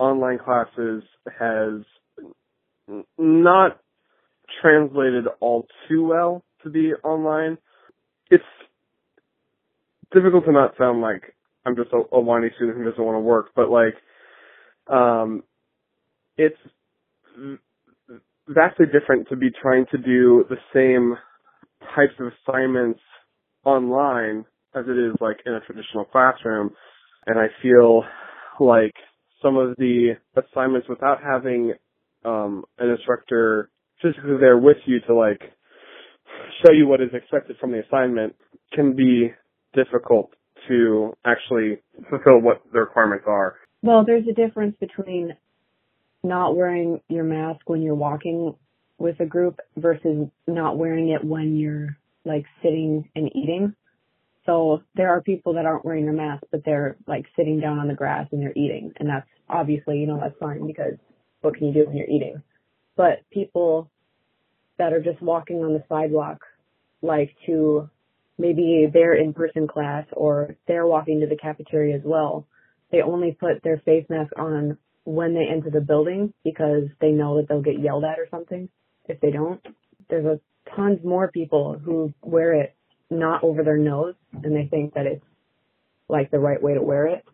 online 0.00 0.38
classes 0.38 1.02
has 1.38 1.82
not 3.18 3.78
translated 4.60 5.26
all 5.40 5.66
too 5.88 6.04
well 6.04 6.42
to 6.64 6.70
be 6.70 6.92
online. 7.04 7.58
It's 8.30 8.42
difficult 10.12 10.46
to 10.46 10.52
not 10.52 10.74
sound 10.78 11.00
like 11.02 11.34
I'm 11.64 11.76
just 11.76 11.90
a, 11.92 12.02
a 12.16 12.20
whiny 12.20 12.48
student 12.56 12.78
who 12.78 12.84
doesn't 12.90 13.04
want 13.04 13.16
to 13.16 13.20
work, 13.20 13.50
but 13.54 13.70
like, 13.70 13.94
um, 14.88 15.42
it's 16.36 16.56
vastly 18.48 18.86
different 18.86 19.28
to 19.28 19.36
be 19.36 19.50
trying 19.62 19.84
to 19.92 19.98
do 19.98 20.44
the 20.48 20.56
same 20.74 21.16
types 21.94 22.14
of 22.18 22.32
assignments 22.48 23.00
online 23.64 24.44
as 24.74 24.84
it 24.88 24.98
is 24.98 25.14
like 25.20 25.36
in 25.44 25.52
a 25.52 25.60
traditional 25.60 26.04
classroom. 26.04 26.70
And 27.26 27.38
I 27.38 27.48
feel 27.62 28.04
like 28.58 28.94
some 29.42 29.56
of 29.56 29.76
the 29.76 30.14
assignments 30.36 30.88
without 30.88 31.18
having 31.22 31.74
um, 32.24 32.64
an 32.78 32.90
instructor 32.90 33.70
physically 34.02 34.36
there 34.40 34.58
with 34.58 34.76
you 34.86 35.00
to 35.06 35.14
like 35.14 35.40
show 36.64 36.72
you 36.72 36.86
what 36.86 37.00
is 37.00 37.10
expected 37.12 37.56
from 37.60 37.72
the 37.72 37.82
assignment 37.86 38.34
can 38.72 38.94
be 38.94 39.32
difficult 39.74 40.30
to 40.68 41.12
actually 41.24 41.78
fulfill 42.08 42.40
what 42.40 42.62
the 42.72 42.80
requirements 42.80 43.24
are. 43.26 43.56
Well, 43.82 44.04
there's 44.04 44.26
a 44.28 44.34
difference 44.34 44.76
between 44.78 45.36
not 46.22 46.54
wearing 46.54 47.00
your 47.08 47.24
mask 47.24 47.68
when 47.68 47.82
you're 47.82 47.94
walking 47.94 48.54
with 48.98 49.18
a 49.20 49.26
group 49.26 49.58
versus 49.76 50.28
not 50.46 50.76
wearing 50.76 51.08
it 51.10 51.24
when 51.24 51.56
you're 51.56 51.96
like 52.24 52.44
sitting 52.62 53.08
and 53.14 53.30
eating. 53.34 53.74
So 54.50 54.82
there 54.96 55.10
are 55.10 55.20
people 55.20 55.54
that 55.54 55.64
aren't 55.64 55.84
wearing 55.84 56.06
their 56.06 56.12
mask, 56.12 56.42
but 56.50 56.64
they're 56.64 56.96
like 57.06 57.24
sitting 57.36 57.60
down 57.60 57.78
on 57.78 57.86
the 57.86 57.94
grass 57.94 58.26
and 58.32 58.42
they're 58.42 58.52
eating. 58.56 58.92
And 58.96 59.08
that's 59.08 59.28
obviously, 59.48 59.98
you 59.98 60.08
know, 60.08 60.18
that's 60.20 60.36
fine 60.40 60.66
because 60.66 60.94
what 61.40 61.54
can 61.54 61.68
you 61.68 61.72
do 61.72 61.86
when 61.86 61.96
you're 61.96 62.10
eating? 62.10 62.42
But 62.96 63.20
people 63.30 63.88
that 64.76 64.92
are 64.92 65.00
just 65.00 65.22
walking 65.22 65.58
on 65.58 65.72
the 65.72 65.84
sidewalk 65.88 66.40
like 67.00 67.30
to 67.46 67.88
maybe 68.38 68.88
their 68.92 69.14
in-person 69.14 69.68
class 69.68 70.04
or 70.14 70.56
they're 70.66 70.86
walking 70.86 71.20
to 71.20 71.28
the 71.28 71.36
cafeteria 71.36 71.94
as 71.94 72.02
well. 72.04 72.44
They 72.90 73.02
only 73.02 73.36
put 73.38 73.62
their 73.62 73.78
face 73.84 74.06
mask 74.08 74.32
on 74.36 74.78
when 75.04 75.32
they 75.32 75.46
enter 75.48 75.70
the 75.70 75.80
building 75.80 76.34
because 76.42 76.88
they 77.00 77.10
know 77.10 77.36
that 77.36 77.46
they'll 77.48 77.62
get 77.62 77.80
yelled 77.80 78.02
at 78.02 78.18
or 78.18 78.26
something 78.32 78.68
if 79.08 79.20
they 79.20 79.30
don't. 79.30 79.64
There's 80.08 80.26
a 80.26 80.40
tons 80.74 80.98
more 81.04 81.30
people 81.30 81.78
who 81.78 82.12
wear 82.20 82.54
it 82.54 82.74
not 83.10 83.42
over 83.42 83.62
their 83.62 83.76
nose 83.76 84.14
and 84.42 84.54
they 84.54 84.66
think 84.66 84.94
that 84.94 85.06
it's 85.06 85.24
like 86.08 86.30
the 86.30 86.38
right 86.38 86.62
way 86.62 86.74
to 86.74 86.82
wear 86.82 87.06
it. 87.06 87.24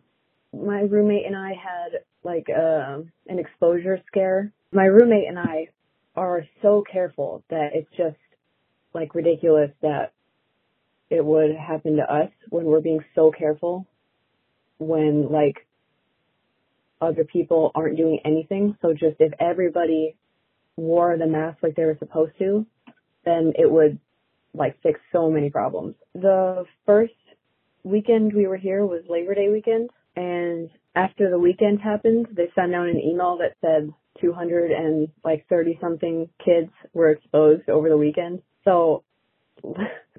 My 0.53 0.81
roommate 0.81 1.25
and 1.25 1.35
I 1.35 1.49
had 1.49 2.01
like 2.23 2.47
uh, 2.49 2.99
an 3.27 3.39
exposure 3.39 3.99
scare. 4.07 4.51
My 4.71 4.85
roommate 4.85 5.27
and 5.27 5.39
I 5.39 5.67
are 6.15 6.45
so 6.61 6.83
careful 6.91 7.43
that 7.49 7.69
it's 7.73 7.89
just 7.95 8.17
like 8.93 9.13
ridiculous 9.15 9.71
that 9.81 10.13
it 11.09 11.23
would 11.23 11.55
happen 11.55 11.97
to 11.97 12.03
us 12.03 12.31
when 12.49 12.65
we're 12.65 12.81
being 12.81 13.03
so 13.15 13.31
careful 13.31 13.85
when 14.79 15.31
like 15.31 15.65
other 16.99 17.23
people 17.23 17.71
aren't 17.75 17.97
doing 17.97 18.19
anything. 18.25 18.75
So 18.81 18.93
just 18.93 19.17
if 19.19 19.33
everybody 19.39 20.15
wore 20.75 21.17
the 21.17 21.27
mask 21.27 21.59
like 21.61 21.75
they 21.75 21.85
were 21.85 21.97
supposed 21.99 22.33
to, 22.39 22.65
then 23.25 23.53
it 23.57 23.69
would 23.69 23.99
like 24.57 24.81
fix 24.81 24.99
so 25.11 25.29
many 25.29 25.49
problems. 25.49 25.95
The 26.13 26.65
first 26.85 27.13
weekend 27.83 28.33
we 28.33 28.47
were 28.47 28.57
here 28.57 28.85
was 28.85 29.03
Labor 29.09 29.35
Day 29.35 29.49
weekend 29.49 29.89
and 30.15 30.69
after 30.95 31.29
the 31.29 31.37
weekend 31.37 31.79
happened, 31.79 32.27
they 32.35 32.49
sent 32.55 32.73
out 32.73 32.87
an 32.87 32.99
email 32.99 33.37
that 33.37 33.55
said 33.61 33.93
200 34.19 34.71
and 34.71 35.07
like 35.23 35.45
30 35.47 35.77
something 35.79 36.27
kids 36.43 36.71
were 36.93 37.11
exposed 37.11 37.69
over 37.69 37.87
the 37.87 37.97
weekend. 37.97 38.41
So 38.65 39.03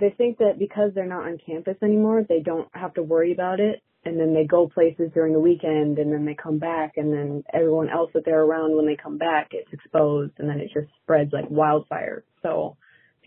they 0.00 0.10
think 0.16 0.38
that 0.38 0.58
because 0.58 0.92
they're 0.94 1.04
not 1.04 1.26
on 1.26 1.38
campus 1.44 1.76
anymore, 1.82 2.24
they 2.28 2.40
don't 2.40 2.68
have 2.72 2.94
to 2.94 3.02
worry 3.02 3.32
about 3.32 3.58
it. 3.58 3.82
And 4.04 4.18
then 4.18 4.32
they 4.32 4.44
go 4.44 4.68
places 4.68 5.10
during 5.12 5.32
the 5.32 5.40
weekend 5.40 5.98
and 5.98 6.12
then 6.12 6.24
they 6.24 6.34
come 6.34 6.58
back 6.58 6.92
and 6.96 7.12
then 7.12 7.42
everyone 7.52 7.90
else 7.90 8.10
that 8.14 8.24
they're 8.24 8.44
around 8.44 8.76
when 8.76 8.86
they 8.86 8.96
come 8.96 9.18
back 9.18 9.50
gets 9.50 9.72
exposed 9.72 10.32
and 10.38 10.48
then 10.48 10.60
it 10.60 10.70
just 10.72 10.88
spreads 11.02 11.32
like 11.32 11.50
wildfire. 11.50 12.22
So 12.42 12.76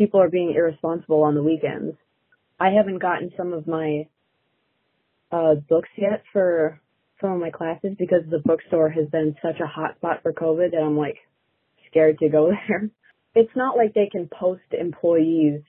people 0.01 0.20
are 0.20 0.29
being 0.29 0.55
irresponsible 0.58 1.22
on 1.22 1.36
the 1.36 1.43
weekends. 1.43 1.96
I 2.60 2.70
haven't 2.72 2.98
gotten 2.98 3.31
some 3.38 3.53
of 3.53 3.67
my 3.67 4.08
uh 5.31 5.55
books 5.70 5.89
yet 5.96 6.24
for 6.34 6.81
some 7.22 7.34
of 7.34 7.39
my 7.39 7.51
classes 7.51 7.91
because 8.00 8.24
the 8.31 8.39
bookstore 8.39 8.89
has 8.89 9.08
been 9.10 9.36
such 9.43 9.60
a 9.60 9.67
hot 9.67 9.98
spot 9.98 10.24
for 10.24 10.34
COVID 10.34 10.72
that 10.72 10.81
I'm 10.81 10.98
like 10.98 11.17
scared 11.88 12.17
to 12.17 12.29
go 12.29 12.50
there. 12.67 12.89
It's 13.36 13.55
not 13.55 13.77
like 13.77 13.93
they 13.93 14.10
can 14.12 14.27
post 14.27 14.63
employees 14.72 15.62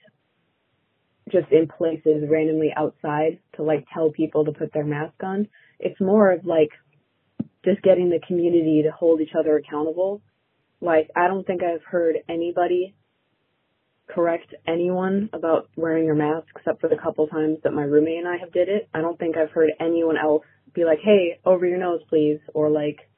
just 1.31 1.51
in 1.51 1.67
places 1.67 2.27
randomly 2.27 2.71
outside 2.75 3.37
to 3.57 3.61
like 3.61 3.85
tell 3.93 4.09
people 4.11 4.45
to 4.45 4.51
put 4.51 4.73
their 4.73 4.83
mask 4.83 5.21
on. 5.21 5.47
It's 5.79 6.01
more 6.01 6.31
of 6.31 6.43
like 6.43 6.71
just 7.63 7.83
getting 7.83 8.09
the 8.09 8.19
community 8.27 8.81
to 8.83 8.91
hold 8.91 9.21
each 9.21 9.35
other 9.37 9.57
accountable. 9.57 10.23
Like 10.81 11.11
I 11.15 11.27
don't 11.27 11.45
think 11.45 11.61
I've 11.61 11.83
heard 11.83 12.15
anybody 12.27 12.95
correct 14.07 14.53
anyone 14.67 15.29
about 15.33 15.69
wearing 15.75 16.05
your 16.05 16.15
mask 16.15 16.47
except 16.55 16.81
for 16.81 16.89
the 16.89 16.97
couple 16.97 17.27
times 17.27 17.57
that 17.63 17.73
my 17.73 17.83
roommate 17.83 18.19
and 18.19 18.27
I 18.27 18.37
have 18.37 18.51
did 18.51 18.69
it. 18.69 18.89
I 18.93 19.01
don't 19.01 19.17
think 19.17 19.37
I've 19.37 19.51
heard 19.51 19.71
anyone 19.79 20.17
else 20.17 20.43
be 20.73 20.85
like, 20.85 20.99
"Hey, 20.99 21.39
over 21.45 21.65
your 21.65 21.77
nose, 21.77 22.01
please," 22.09 22.39
or 22.53 22.69
like, 22.69 23.09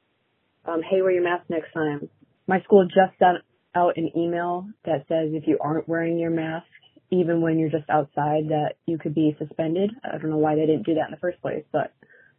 um, 0.64 0.82
"Hey, 0.82 1.02
wear 1.02 1.10
your 1.10 1.22
mask 1.22 1.48
next 1.48 1.72
time." 1.72 2.08
My 2.46 2.60
school 2.60 2.84
just 2.84 3.18
sent 3.18 3.38
out 3.74 3.96
an 3.96 4.10
email 4.16 4.68
that 4.84 5.06
says 5.08 5.32
if 5.32 5.46
you 5.46 5.58
aren't 5.60 5.88
wearing 5.88 6.18
your 6.18 6.30
mask, 6.30 6.66
even 7.10 7.40
when 7.40 7.58
you're 7.58 7.70
just 7.70 7.88
outside, 7.90 8.48
that 8.48 8.74
you 8.86 8.98
could 8.98 9.14
be 9.14 9.36
suspended. 9.38 9.90
I 10.04 10.18
don't 10.18 10.30
know 10.30 10.38
why 10.38 10.54
they 10.54 10.66
didn't 10.66 10.86
do 10.86 10.94
that 10.94 11.06
in 11.06 11.10
the 11.10 11.18
first 11.18 11.40
place, 11.40 11.64
but 11.72 11.92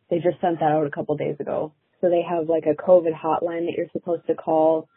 they 0.10 0.20
just 0.20 0.39
sent 0.42 0.60
that 0.60 0.72
out 0.72 0.88
a 0.88 0.92
couple 0.92 1.16
days 1.16 1.39
ago. 1.39 1.74
So 2.01 2.10
they 2.10 2.22
have 2.22 2.50
like 2.50 2.66
a 2.66 2.75
COVID 2.75 3.13
hotline 3.13 3.66
that 3.66 3.75
you're 3.75 3.89
supposed 3.92 4.25
to 4.27 4.36
call, 4.36 4.88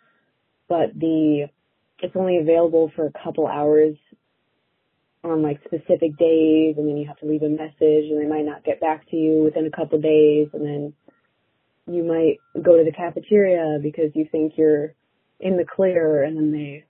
but 0.68 0.94
the 0.94 1.48
it's 2.02 2.16
only 2.16 2.38
available 2.38 2.90
for 2.96 3.06
a 3.06 3.12
couple 3.24 3.46
hours 3.46 3.96
on 5.22 5.42
like 5.42 5.60
specific 5.64 6.16
days 6.16 6.76
and 6.78 6.88
then 6.88 6.96
you 6.96 7.06
have 7.06 7.18
to 7.18 7.26
leave 7.26 7.42
a 7.42 7.48
message 7.48 8.10
and 8.10 8.20
they 8.20 8.28
might 8.28 8.44
not 8.44 8.64
get 8.64 8.80
back 8.80 9.08
to 9.10 9.16
you 9.16 9.44
within 9.44 9.66
a 9.66 9.70
couple 9.70 10.00
days 10.00 10.48
and 10.54 10.64
then 10.64 10.94
you 11.86 12.02
might 12.04 12.38
go 12.62 12.76
to 12.76 12.84
the 12.84 12.92
cafeteria 12.92 13.78
because 13.82 14.10
you 14.14 14.26
think 14.30 14.54
you're 14.56 14.94
in 15.40 15.56
the 15.56 15.64
clear 15.64 16.22
and 16.22 16.36
then 16.36 16.52
they 16.52 16.84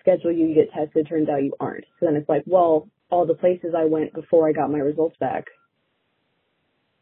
schedule 0.00 0.32
you, 0.32 0.46
you 0.46 0.54
get 0.54 0.72
tested, 0.72 1.08
turns 1.08 1.28
out 1.28 1.42
you 1.42 1.54
aren't. 1.58 1.84
So 1.98 2.06
then 2.06 2.16
it's 2.16 2.28
like, 2.28 2.42
well, 2.46 2.88
all 3.10 3.26
the 3.26 3.34
places 3.34 3.74
I 3.76 3.86
went 3.86 4.12
before 4.12 4.48
I 4.48 4.52
got 4.52 4.70
my 4.70 4.78
results 4.78 5.16
back. 5.18 5.46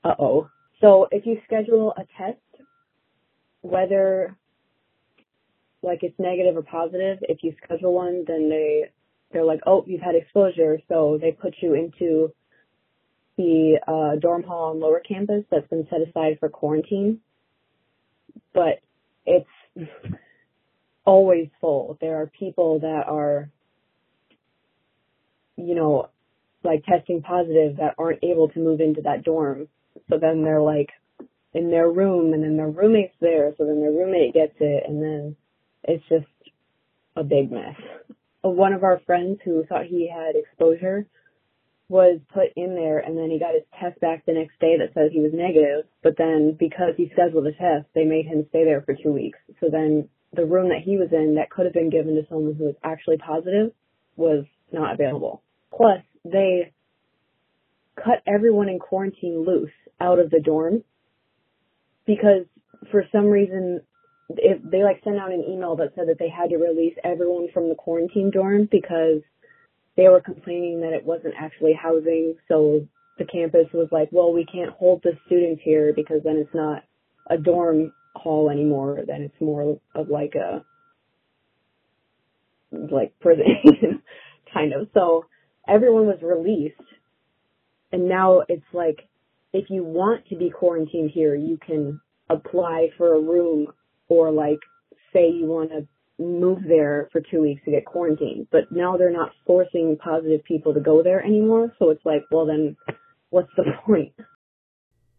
Uh 0.04 0.14
oh. 0.18 0.48
So 0.80 1.08
if 1.10 1.26
you 1.26 1.38
schedule 1.46 1.94
a 1.96 2.02
test, 2.18 2.38
whether 3.60 4.36
like 5.82 6.00
it's 6.02 6.18
negative 6.18 6.56
or 6.56 6.62
positive, 6.62 7.18
if 7.22 7.42
you 7.42 7.54
schedule 7.64 7.92
one, 7.94 8.24
then 8.26 8.48
they 8.48 8.84
they're 9.32 9.44
like, 9.44 9.60
oh, 9.66 9.84
you've 9.86 10.02
had 10.02 10.14
exposure, 10.14 10.78
so 10.88 11.18
they 11.20 11.32
put 11.32 11.54
you 11.60 11.74
into 11.74 12.32
the 13.38 13.78
uh, 13.88 14.20
dorm 14.20 14.42
hall 14.42 14.70
on 14.70 14.80
lower 14.80 15.00
campus 15.00 15.44
that's 15.50 15.68
been 15.68 15.86
set 15.90 16.06
aside 16.06 16.38
for 16.38 16.48
quarantine. 16.48 17.20
But 18.52 18.80
it's 19.24 19.48
always 21.04 21.48
full. 21.60 21.96
There 22.00 22.20
are 22.20 22.26
people 22.26 22.80
that 22.80 23.04
are, 23.08 23.50
you 25.56 25.74
know, 25.74 26.10
like 26.62 26.84
testing 26.84 27.22
positive 27.22 27.78
that 27.78 27.94
aren't 27.98 28.22
able 28.22 28.48
to 28.50 28.60
move 28.60 28.80
into 28.80 29.02
that 29.02 29.24
dorm. 29.24 29.68
So 30.10 30.18
then 30.18 30.42
they're 30.44 30.60
like 30.60 30.90
in 31.54 31.70
their 31.70 31.90
room 31.90 32.32
and 32.32 32.42
then 32.42 32.56
their 32.56 32.68
roommate's 32.68 33.14
there. 33.20 33.52
So 33.56 33.64
then 33.64 33.80
their 33.80 33.90
roommate 33.90 34.34
gets 34.34 34.54
it 34.60 34.84
and 34.86 35.02
then 35.02 35.36
it's 35.84 36.04
just 36.08 36.26
a 37.16 37.24
big 37.24 37.50
mess. 37.50 37.76
One 38.42 38.72
of 38.72 38.82
our 38.82 39.00
friends 39.06 39.38
who 39.44 39.64
thought 39.68 39.86
he 39.86 40.10
had 40.10 40.34
exposure 40.36 41.06
was 41.88 42.20
put 42.32 42.48
in 42.56 42.74
there 42.74 42.98
and 42.98 43.16
then 43.16 43.30
he 43.30 43.38
got 43.38 43.54
his 43.54 43.64
test 43.78 44.00
back 44.00 44.24
the 44.24 44.32
next 44.32 44.58
day 44.58 44.76
that 44.78 44.94
says 44.94 45.10
he 45.12 45.20
was 45.20 45.32
negative, 45.34 45.84
but 46.02 46.16
then 46.16 46.56
because 46.58 46.94
he 46.96 47.10
scheduled 47.12 47.46
a 47.46 47.52
test, 47.52 47.86
they 47.94 48.04
made 48.04 48.26
him 48.26 48.46
stay 48.48 48.64
there 48.64 48.82
for 48.82 48.94
two 48.94 49.12
weeks. 49.12 49.38
So 49.60 49.68
then 49.70 50.08
the 50.32 50.46
room 50.46 50.70
that 50.70 50.82
he 50.82 50.96
was 50.96 51.08
in 51.12 51.34
that 51.36 51.50
could 51.50 51.66
have 51.66 51.74
been 51.74 51.90
given 51.90 52.14
to 52.14 52.26
someone 52.28 52.54
who 52.54 52.64
was 52.64 52.74
actually 52.82 53.18
positive 53.18 53.72
was 54.16 54.44
not 54.72 54.94
available. 54.94 55.42
Plus, 55.74 56.00
they 56.24 56.72
cut 57.96 58.22
everyone 58.26 58.68
in 58.68 58.78
quarantine 58.78 59.44
loose 59.46 59.70
out 60.00 60.18
of 60.18 60.30
the 60.30 60.40
dorm 60.40 60.82
because 62.06 62.46
for 62.90 63.04
some 63.12 63.26
reason 63.26 63.82
if 64.38 64.62
they 64.62 64.82
like 64.82 65.02
sent 65.04 65.18
out 65.18 65.32
an 65.32 65.44
email 65.48 65.76
that 65.76 65.94
said 65.94 66.08
that 66.08 66.18
they 66.18 66.28
had 66.28 66.50
to 66.50 66.56
release 66.56 66.94
everyone 67.04 67.48
from 67.52 67.68
the 67.68 67.74
quarantine 67.74 68.30
dorm 68.30 68.68
because 68.70 69.22
they 69.96 70.08
were 70.08 70.20
complaining 70.20 70.80
that 70.80 70.92
it 70.92 71.04
wasn't 71.04 71.34
actually 71.38 71.72
housing. 71.74 72.34
So 72.48 72.86
the 73.18 73.24
campus 73.24 73.66
was 73.72 73.88
like, 73.90 74.08
well, 74.12 74.32
we 74.32 74.44
can't 74.44 74.70
hold 74.70 75.02
the 75.02 75.12
students 75.26 75.62
here 75.64 75.92
because 75.94 76.22
then 76.24 76.36
it's 76.36 76.54
not 76.54 76.82
a 77.28 77.36
dorm 77.36 77.92
hall 78.14 78.50
anymore. 78.50 79.00
Then 79.06 79.22
it's 79.22 79.40
more 79.40 79.78
of 79.94 80.08
like 80.08 80.34
a 80.34 80.64
like 82.72 83.18
prison 83.20 83.44
kind 84.52 84.72
of. 84.72 84.88
So 84.94 85.26
everyone 85.68 86.06
was 86.06 86.18
released, 86.22 86.76
and 87.92 88.08
now 88.08 88.42
it's 88.48 88.64
like 88.72 89.08
if 89.52 89.68
you 89.68 89.84
want 89.84 90.26
to 90.28 90.36
be 90.36 90.50
quarantined 90.50 91.10
here, 91.12 91.34
you 91.34 91.58
can 91.64 92.00
apply 92.30 92.88
for 92.96 93.14
a 93.14 93.20
room 93.20 93.66
or 94.08 94.30
like 94.30 94.58
say 95.12 95.28
you 95.30 95.46
want 95.46 95.70
to 95.70 95.86
move 96.18 96.60
there 96.66 97.08
for 97.12 97.20
two 97.20 97.40
weeks 97.42 97.62
to 97.64 97.70
get 97.70 97.84
quarantined. 97.84 98.46
But 98.50 98.70
now 98.70 98.96
they're 98.96 99.10
not 99.10 99.32
forcing 99.46 99.96
positive 100.02 100.44
people 100.44 100.74
to 100.74 100.80
go 100.80 101.02
there 101.02 101.22
anymore. 101.22 101.72
So 101.78 101.90
it's 101.90 102.04
like, 102.04 102.22
well, 102.30 102.46
then 102.46 102.76
what's 103.30 103.50
the 103.56 103.64
point? 103.86 104.12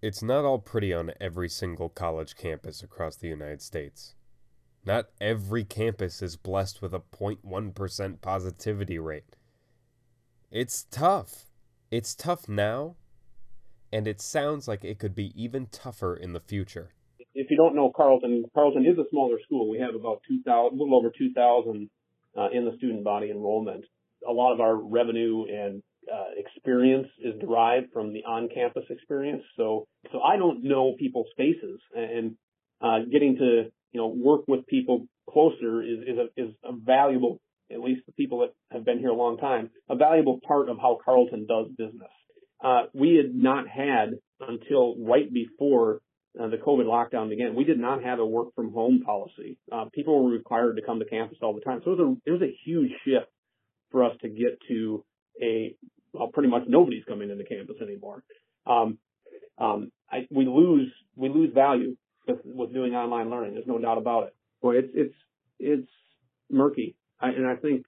It's 0.01 0.21
not 0.21 0.45
all 0.45 0.59
pretty 0.59 0.93
on 0.93 1.11
every 1.21 1.49
single 1.49 1.89
college 1.89 2.35
campus 2.35 2.83
across 2.83 3.15
the 3.15 3.29
United 3.29 3.61
States. 3.61 4.15
Not 4.85 5.05
every 5.21 5.63
campus 5.63 6.21
is 6.21 6.35
blessed 6.35 6.81
with 6.81 6.93
a 6.93 6.99
0.1% 6.99 8.21
positivity 8.21 8.99
rate. 8.99 9.37
It's 10.51 10.83
tough. 10.91 11.45
It's 11.89 12.15
tough 12.15 12.49
now, 12.49 12.97
and 13.93 14.07
it 14.07 14.19
sounds 14.19 14.67
like 14.67 14.83
it 14.83 14.99
could 14.99 15.15
be 15.15 15.31
even 15.41 15.67
tougher 15.67 16.15
in 16.15 16.33
the 16.33 16.41
future 16.41 16.91
if 17.35 17.49
you 17.49 17.57
don't 17.57 17.75
know 17.75 17.91
Carleton, 17.95 18.45
Carleton 18.53 18.85
is 18.85 18.97
a 18.97 19.09
smaller 19.09 19.37
school. 19.45 19.69
We 19.69 19.79
have 19.79 19.95
about 19.95 20.21
2,000, 20.27 20.77
a 20.77 20.81
little 20.81 20.95
over 20.97 21.11
2,000 21.15 21.89
uh, 22.37 22.47
in 22.51 22.65
the 22.65 22.75
student 22.77 23.03
body 23.03 23.31
enrollment. 23.31 23.85
A 24.27 24.31
lot 24.31 24.53
of 24.53 24.59
our 24.59 24.75
revenue 24.75 25.45
and 25.49 25.83
uh, 26.11 26.31
experience 26.37 27.07
is 27.19 27.33
derived 27.39 27.91
from 27.91 28.13
the 28.13 28.23
on-campus 28.23 28.83
experience. 28.89 29.43
So, 29.57 29.87
so 30.11 30.21
I 30.21 30.37
don't 30.37 30.63
know 30.63 30.95
people's 30.97 31.27
faces, 31.37 31.79
and 31.95 32.35
uh, 32.81 32.99
getting 33.11 33.37
to 33.37 33.71
you 33.91 33.99
know 33.99 34.07
work 34.07 34.41
with 34.47 34.65
people 34.67 35.07
closer 35.29 35.81
is 35.81 35.99
is 35.99 36.17
a, 36.17 36.41
is 36.41 36.53
a 36.63 36.73
valuable, 36.73 37.39
at 37.71 37.79
least 37.79 38.05
the 38.05 38.11
people 38.13 38.39
that 38.39 38.53
have 38.71 38.85
been 38.85 38.99
here 38.99 39.09
a 39.09 39.15
long 39.15 39.37
time, 39.37 39.69
a 39.89 39.95
valuable 39.95 40.39
part 40.45 40.69
of 40.69 40.77
how 40.77 40.97
Carleton 41.03 41.45
does 41.47 41.67
business. 41.77 42.11
Uh, 42.63 42.83
we 42.93 43.15
had 43.15 43.33
not 43.35 43.67
had 43.67 44.11
until 44.39 44.95
right 45.05 45.31
before 45.31 46.01
uh, 46.39 46.47
the 46.47 46.57
COVID 46.57 46.85
lockdown 46.85 47.29
began, 47.29 47.55
we 47.55 47.63
did 47.63 47.79
not 47.79 48.03
have 48.03 48.19
a 48.19 48.25
work 48.25 48.55
from 48.55 48.73
home 48.73 49.01
policy. 49.05 49.57
Uh, 49.71 49.85
people 49.93 50.23
were 50.23 50.31
required 50.31 50.75
to 50.77 50.81
come 50.81 50.99
to 50.99 51.05
campus 51.05 51.37
all 51.41 51.53
the 51.53 51.61
time. 51.61 51.81
So 51.83 51.91
it 51.91 51.99
was 51.99 52.17
a, 52.25 52.29
it 52.29 52.31
was 52.31 52.41
a 52.41 52.57
huge 52.65 52.91
shift 53.05 53.31
for 53.91 54.03
us 54.03 54.15
to 54.21 54.29
get 54.29 54.59
to 54.67 55.05
a, 55.41 55.75
well, 56.13 56.29
pretty 56.33 56.49
much 56.49 56.63
nobody's 56.67 57.03
coming 57.05 57.29
into 57.29 57.43
campus 57.43 57.75
anymore. 57.81 58.23
Um, 58.65 58.97
um, 59.57 59.91
I, 60.11 60.27
we 60.31 60.45
lose, 60.45 60.91
we 61.15 61.29
lose 61.29 61.53
value 61.53 61.95
with, 62.27 62.39
with 62.43 62.73
doing 62.73 62.95
online 62.95 63.29
learning. 63.29 63.53
There's 63.53 63.67
no 63.67 63.77
doubt 63.77 63.97
about 63.97 64.23
it. 64.23 64.35
Boy, 64.61 64.77
it's, 64.77 64.89
it's, 64.93 65.15
it's 65.59 65.89
murky. 66.49 66.95
I, 67.19 67.29
and 67.29 67.45
I 67.45 67.55
think 67.55 67.85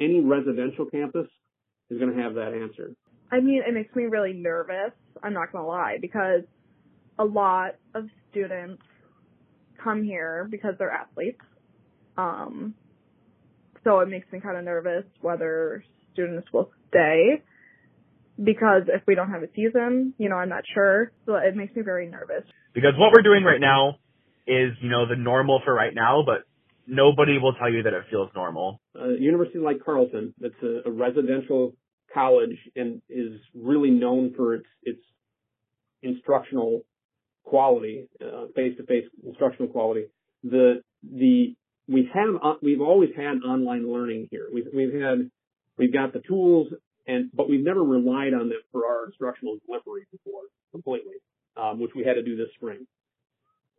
any 0.00 0.20
residential 0.20 0.86
campus 0.86 1.28
is 1.90 1.98
going 1.98 2.16
to 2.16 2.22
have 2.22 2.34
that 2.34 2.52
answer. 2.54 2.96
I 3.30 3.40
mean, 3.40 3.62
it 3.66 3.72
makes 3.72 3.94
me 3.94 4.04
really 4.04 4.32
nervous. 4.32 4.92
I'm 5.22 5.32
not 5.32 5.52
going 5.52 5.62
to 5.62 5.68
lie 5.68 5.98
because 6.00 6.42
a 7.18 7.24
lot 7.24 7.76
of 7.94 8.06
students 8.30 8.82
come 9.82 10.02
here 10.02 10.46
because 10.50 10.74
they're 10.78 10.90
athletes. 10.90 11.40
Um, 12.16 12.74
so 13.82 14.00
it 14.00 14.08
makes 14.08 14.30
me 14.32 14.40
kind 14.40 14.56
of 14.56 14.64
nervous 14.64 15.04
whether 15.20 15.84
students 16.12 16.48
will 16.52 16.70
stay 16.88 17.42
because 18.42 18.82
if 18.88 19.02
we 19.06 19.14
don't 19.14 19.30
have 19.30 19.42
a 19.42 19.48
season, 19.54 20.14
you 20.18 20.28
know, 20.28 20.36
I'm 20.36 20.48
not 20.48 20.64
sure. 20.72 21.12
So 21.26 21.34
it 21.36 21.54
makes 21.54 21.74
me 21.76 21.82
very 21.82 22.08
nervous. 22.08 22.44
Because 22.74 22.92
what 22.96 23.12
we're 23.14 23.22
doing 23.22 23.44
right 23.44 23.60
now 23.60 23.98
is, 24.46 24.72
you 24.80 24.90
know, 24.90 25.06
the 25.08 25.16
normal 25.16 25.60
for 25.64 25.72
right 25.72 25.94
now, 25.94 26.22
but 26.26 26.44
nobody 26.86 27.38
will 27.38 27.54
tell 27.54 27.70
you 27.70 27.82
that 27.84 27.92
it 27.92 28.04
feels 28.10 28.30
normal. 28.34 28.80
A 28.94 29.14
university 29.18 29.58
like 29.58 29.84
Carleton, 29.84 30.34
that's 30.40 30.54
a, 30.62 30.88
a 30.88 30.90
residential 30.90 31.74
college 32.12 32.56
and 32.76 33.00
is 33.08 33.40
really 33.54 33.90
known 33.90 34.34
for 34.36 34.54
its 34.54 34.66
its 34.82 35.00
instructional 36.02 36.82
quality, 37.44 38.08
face 38.54 38.76
to 38.78 38.84
face 38.86 39.04
instructional 39.24 39.70
quality. 39.70 40.06
The 40.42 40.82
the 41.02 41.54
we 41.88 42.08
have 42.12 42.34
uh, 42.42 42.54
we've 42.62 42.80
always 42.80 43.10
had 43.16 43.42
online 43.46 43.90
learning 43.90 44.28
here. 44.30 44.48
We've 44.52 44.66
we've 44.74 44.92
had 44.92 45.30
we've 45.78 45.92
got 45.92 46.12
the 46.12 46.20
tools, 46.20 46.68
and 47.06 47.30
but 47.32 47.48
we've 47.48 47.64
never 47.64 47.82
relied 47.82 48.34
on 48.34 48.48
them 48.48 48.60
for 48.72 48.86
our 48.86 49.06
instructional 49.06 49.58
delivery 49.66 50.06
before 50.10 50.42
completely, 50.72 51.14
um, 51.56 51.80
which 51.80 51.92
we 51.94 52.04
had 52.04 52.14
to 52.14 52.22
do 52.22 52.36
this 52.36 52.48
spring. 52.56 52.86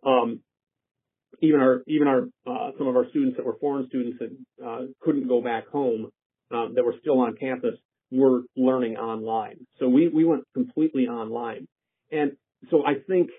Um, 0.06 0.42
even 1.42 1.60
our 1.60 1.84
even 1.88 2.08
our 2.08 2.24
uh, 2.48 2.72
some 2.78 2.88
of 2.88 2.96
our 2.96 3.10
students 3.10 3.38
that 3.38 3.46
were 3.46 3.58
foreign 3.60 3.88
students 3.88 4.20
that 4.20 4.66
uh, 4.66 4.82
couldn't 5.02 5.28
go 5.28 5.42
back 5.42 5.68
home 5.68 6.12
um, 6.52 6.74
that 6.76 6.86
were 6.86 6.96
still 7.02 7.20
on 7.20 7.36
campus 7.36 7.76
were 8.12 8.42
learning 8.56 8.98
online. 8.98 9.66
So 9.80 9.90
we 9.90 10.08
we 10.08 10.24
went 10.26 10.44
completely 10.54 11.08
online, 11.08 11.68
and 12.12 12.34
so 12.70 12.86
I 12.86 12.94
think 13.08 13.30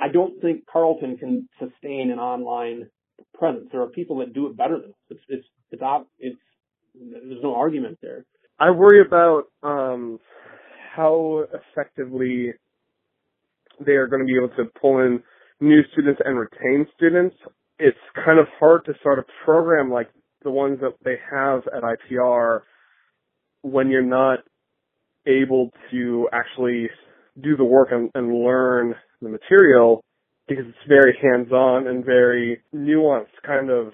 I 0.00 0.08
don't 0.08 0.40
think 0.40 0.64
Carleton 0.70 1.16
can 1.18 1.48
sustain 1.58 2.10
an 2.10 2.18
online 2.18 2.88
presence. 3.34 3.68
There 3.70 3.82
are 3.82 3.88
people 3.88 4.18
that 4.18 4.32
do 4.32 4.46
it 4.46 4.56
better 4.56 4.78
than 4.80 4.90
us. 4.90 4.96
It's 5.10 5.20
it's 5.28 5.46
it's 5.70 5.82
it's, 6.18 6.38
there's 6.94 7.42
no 7.42 7.54
argument 7.54 7.98
there. 8.02 8.24
I 8.58 8.70
worry 8.70 9.00
about 9.00 9.44
um, 9.62 10.18
how 10.94 11.44
effectively 11.52 12.52
they 13.84 13.92
are 13.92 14.06
going 14.06 14.20
to 14.20 14.26
be 14.26 14.36
able 14.36 14.54
to 14.56 14.70
pull 14.80 14.98
in 14.98 15.22
new 15.60 15.80
students 15.92 16.20
and 16.24 16.38
retain 16.38 16.86
students. 16.94 17.36
It's 17.78 17.96
kind 18.14 18.38
of 18.38 18.46
hard 18.58 18.84
to 18.86 18.92
start 19.00 19.18
a 19.18 19.24
program 19.44 19.90
like 19.90 20.10
the 20.42 20.50
ones 20.50 20.78
that 20.80 20.94
they 21.04 21.16
have 21.30 21.62
at 21.74 21.82
IPR 21.82 22.60
when 23.62 23.88
you're 23.88 24.02
not 24.02 24.40
able 25.26 25.70
to 25.90 26.28
actually 26.32 26.88
do 27.42 27.56
the 27.56 27.64
work 27.64 27.88
and, 27.92 28.10
and 28.14 28.34
learn 28.34 28.94
the 29.20 29.28
material 29.28 30.02
because 30.48 30.64
it's 30.66 30.88
very 30.88 31.16
hands-on 31.22 31.86
and 31.86 32.04
very 32.04 32.60
nuanced 32.74 33.26
kind 33.46 33.70
of 33.70 33.92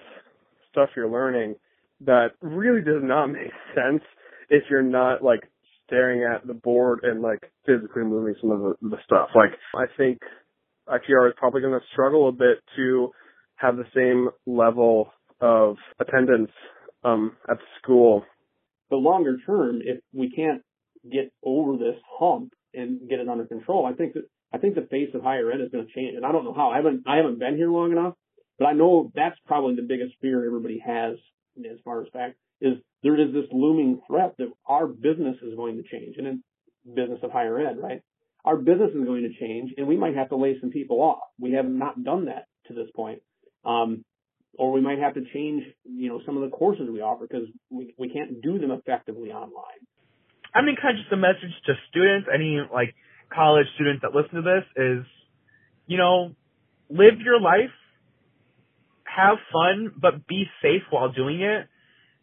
stuff 0.71 0.89
you're 0.95 1.09
learning 1.09 1.55
that 2.01 2.29
really 2.41 2.81
does 2.81 3.01
not 3.03 3.27
make 3.31 3.51
sense 3.75 4.01
if 4.49 4.63
you're 4.69 4.81
not 4.81 5.23
like 5.23 5.41
staring 5.85 6.23
at 6.23 6.45
the 6.45 6.53
board 6.53 6.99
and 7.03 7.21
like 7.21 7.51
physically 7.65 8.03
moving 8.03 8.35
some 8.41 8.51
of 8.51 8.59
the, 8.59 8.75
the 8.81 8.97
stuff. 9.05 9.29
Like 9.35 9.51
I 9.75 9.85
think 9.97 10.19
IPR 10.87 11.27
is 11.27 11.33
probably 11.37 11.61
going 11.61 11.79
to 11.79 11.85
struggle 11.93 12.27
a 12.29 12.31
bit 12.31 12.59
to 12.75 13.11
have 13.55 13.75
the 13.77 13.85
same 13.95 14.29
level 14.45 15.11
of 15.41 15.75
attendance 15.99 16.51
um, 17.03 17.35
at 17.49 17.57
the 17.57 17.63
school. 17.81 18.23
But 18.89 18.97
longer 18.97 19.37
term, 19.45 19.81
if 19.83 19.99
we 20.13 20.31
can't 20.31 20.61
get 21.11 21.31
over 21.43 21.73
this 21.77 21.99
hump 22.19 22.53
and 22.73 23.09
get 23.09 23.19
it 23.19 23.27
under 23.27 23.45
control, 23.45 23.85
I 23.85 23.93
think 23.93 24.13
that 24.13 24.25
I 24.53 24.57
think 24.57 24.75
the 24.75 24.87
face 24.89 25.09
of 25.13 25.21
higher 25.21 25.51
ed 25.51 25.61
is 25.61 25.71
going 25.71 25.85
to 25.85 25.93
change. 25.93 26.15
And 26.15 26.25
I 26.25 26.31
don't 26.31 26.45
know 26.45 26.53
how. 26.53 26.69
I 26.69 26.77
haven't 26.77 27.03
I 27.07 27.17
haven't 27.17 27.39
been 27.39 27.57
here 27.57 27.69
long 27.69 27.91
enough, 27.91 28.13
but 28.57 28.65
I 28.65 28.73
know 28.73 29.11
that's 29.15 29.37
probably 29.45 29.75
the 29.75 29.87
biggest 29.87 30.13
fear 30.21 30.45
everybody 30.45 30.81
has 30.85 31.17
as 31.59 31.79
far 31.83 32.01
as 32.01 32.07
fact 32.13 32.35
is 32.61 32.73
there 33.03 33.19
is 33.19 33.33
this 33.33 33.45
looming 33.51 34.01
threat 34.07 34.33
that 34.37 34.51
our 34.65 34.87
business 34.87 35.37
is 35.41 35.55
going 35.55 35.77
to 35.77 35.83
change, 35.83 36.15
and 36.17 36.27
in 36.27 36.43
business 36.95 37.19
of 37.23 37.31
higher 37.31 37.59
ed, 37.59 37.77
right? 37.77 38.01
Our 38.45 38.57
business 38.57 38.91
is 38.95 39.05
going 39.05 39.23
to 39.23 39.39
change, 39.39 39.73
and 39.77 39.87
we 39.87 39.97
might 39.97 40.15
have 40.15 40.29
to 40.29 40.37
lay 40.37 40.57
some 40.59 40.71
people 40.71 41.01
off. 41.01 41.23
We 41.39 41.53
have 41.53 41.65
not 41.65 42.03
done 42.03 42.25
that 42.25 42.47
to 42.67 42.73
this 42.73 42.87
point. 42.95 43.21
Um, 43.65 44.03
or 44.57 44.71
we 44.71 44.81
might 44.81 44.97
have 44.99 45.13
to 45.13 45.21
change, 45.33 45.63
you 45.83 46.09
know, 46.09 46.21
some 46.25 46.35
of 46.37 46.49
the 46.49 46.55
courses 46.55 46.89
we 46.91 47.01
offer 47.01 47.27
because 47.29 47.47
we, 47.69 47.93
we 47.97 48.09
can't 48.09 48.41
do 48.41 48.57
them 48.57 48.71
effectively 48.71 49.29
online. 49.29 49.85
I 50.55 50.63
mean, 50.63 50.75
kind 50.81 50.97
of 50.97 51.03
just 51.03 51.13
a 51.13 51.17
message 51.17 51.53
to 51.67 51.73
students, 51.89 52.27
any 52.33 52.59
like 52.73 52.95
college 53.37 53.67
students 53.75 54.01
that 54.01 54.15
listen 54.15 54.35
to 54.35 54.41
this 54.41 54.63
is, 54.75 55.05
you 55.85 55.97
know, 55.97 56.35
live 56.89 57.21
your 57.23 57.39
life, 57.39 57.75
have 59.03 59.37
fun, 59.53 59.93
but 59.95 60.27
be 60.27 60.45
safe 60.61 60.81
while 60.89 61.11
doing 61.11 61.41
it 61.41 61.67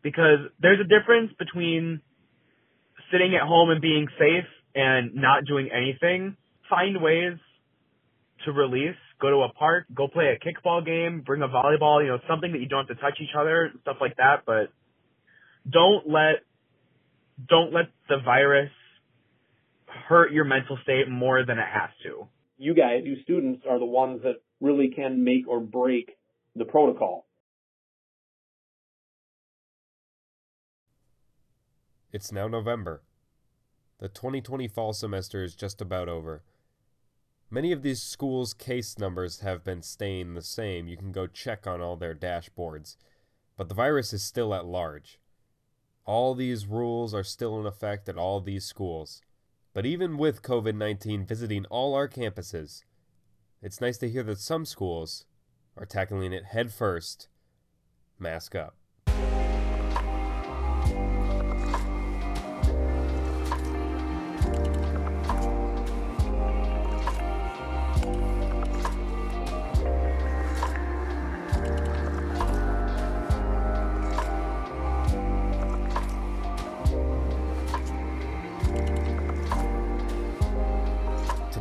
because 0.03 0.51
there's 0.61 0.81
a 0.81 0.89
difference 0.89 1.33
between 1.39 2.01
sitting 3.13 3.35
at 3.35 3.47
home 3.47 3.71
and 3.71 3.81
being 3.81 4.09
safe 4.19 4.49
and 4.75 5.15
not 5.15 5.45
doing 5.47 5.71
anything. 5.73 6.37
Find 6.69 7.01
ways 7.01 7.39
to 8.45 8.53
release 8.53 8.97
go 9.21 9.31
to 9.31 9.37
a 9.39 9.53
park, 9.53 9.87
go 9.95 10.09
play 10.09 10.37
a 10.37 10.39
kickball 10.39 10.85
game, 10.85 11.23
bring 11.25 11.43
a 11.43 11.49
volleyball, 11.49 12.03
you 12.03 12.09
know, 12.09 12.19
something 12.29 12.53
that 12.53 12.61
you 12.61 12.67
don't 12.69 12.87
have 12.87 12.97
to 12.97 13.03
touch 13.03 13.19
each 13.21 13.35
other, 13.39 13.73
stuff 13.83 13.97
like 14.01 14.17
that, 14.17 14.43
but 14.47 14.69
don't 15.71 16.09
let 16.09 16.45
don't 17.49 17.73
let 17.73 17.87
the 18.09 18.17
virus 18.25 18.71
hurt 20.09 20.33
your 20.33 20.45
mental 20.45 20.79
state 20.83 21.09
more 21.09 21.45
than 21.45 21.59
it 21.59 21.67
has 21.73 21.91
to. 22.05 22.27
You 22.57 22.75
guys, 22.75 23.03
you 23.05 23.17
students 23.23 23.65
are 23.69 23.79
the 23.79 23.85
ones 23.85 24.23
that 24.23 24.37
really 24.61 24.89
can 24.95 25.25
make 25.25 25.49
or 25.49 25.61
break 25.61 26.17
the 26.55 26.65
protocol. 26.65 27.27
It's 32.13 32.31
now 32.31 32.47
November. 32.47 33.03
The 33.99 34.09
2020 34.09 34.69
fall 34.69 34.93
semester 34.93 35.43
is 35.43 35.55
just 35.55 35.81
about 35.81 36.09
over. 36.09 36.45
Many 37.51 37.73
of 37.73 37.83
these 37.83 38.03
schools' 38.03 38.55
case 38.55 38.99
numbers 38.99 39.41
have 39.41 39.65
been 39.65 39.83
staying 39.83 40.35
the 40.35 40.43
same. 40.43 40.89
You 40.89 40.97
can 40.97 41.13
go 41.13 41.27
check 41.27 41.67
on 41.67 41.81
all 41.81 41.97
their 41.97 42.15
dashboards. 42.15 42.97
But 43.57 43.69
the 43.69 43.75
virus 43.75 44.13
is 44.13 44.23
still 44.23 44.55
at 44.55 44.65
large. 44.65 45.19
All 46.05 46.35
these 46.35 46.67
rules 46.67 47.15
are 47.15 47.25
still 47.25 47.59
in 47.61 47.67
effect 47.67 48.09
at 48.09 48.19
all 48.19 48.41
these 48.41 48.65
schools. 48.65 49.23
But 49.75 49.85
even 49.85 50.17
with 50.17 50.43
COVID 50.43 50.77
19 50.77 51.27
visiting 51.27 51.67
all 51.67 51.95
our 51.95 52.09
campuses, 52.09 52.85
it's 53.61 53.81
nice 53.81 53.99
to 53.99 54.09
hear 54.09 54.23
that 54.23 54.39
some 54.39 54.65
schools 54.65 55.27
are 55.77 55.85
tackling 55.85 56.33
it 56.33 56.45
head 56.45 56.73
first. 56.73 57.29
Mask 58.19 58.55
up. 58.55 58.77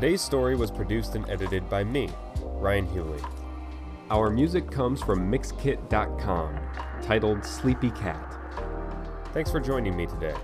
Today's 0.04 0.22
story 0.22 0.58
was 0.58 0.70
produced 0.70 1.16
and 1.16 1.30
edited 1.30 1.70
by 1.70 1.86
me, 1.86 2.10
Ryan 2.60 2.86
Hewley. 2.88 3.24
Our 4.10 4.30
music 4.30 4.70
comes 4.70 5.02
from 5.02 5.32
Mixkit.com, 5.32 6.60
titled 7.02 7.46
Sleepy 7.46 7.90
Cat. 7.92 8.38
Thanks 9.32 9.50
for 9.50 9.62
joining 9.62 9.96
me 9.96 10.06
today. 10.06 10.36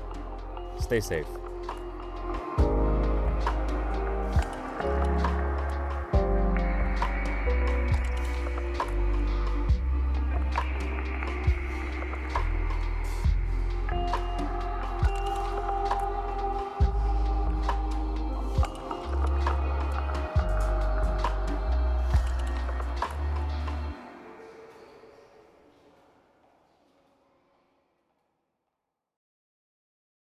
Stay 0.79 1.01
safe. 1.01 1.27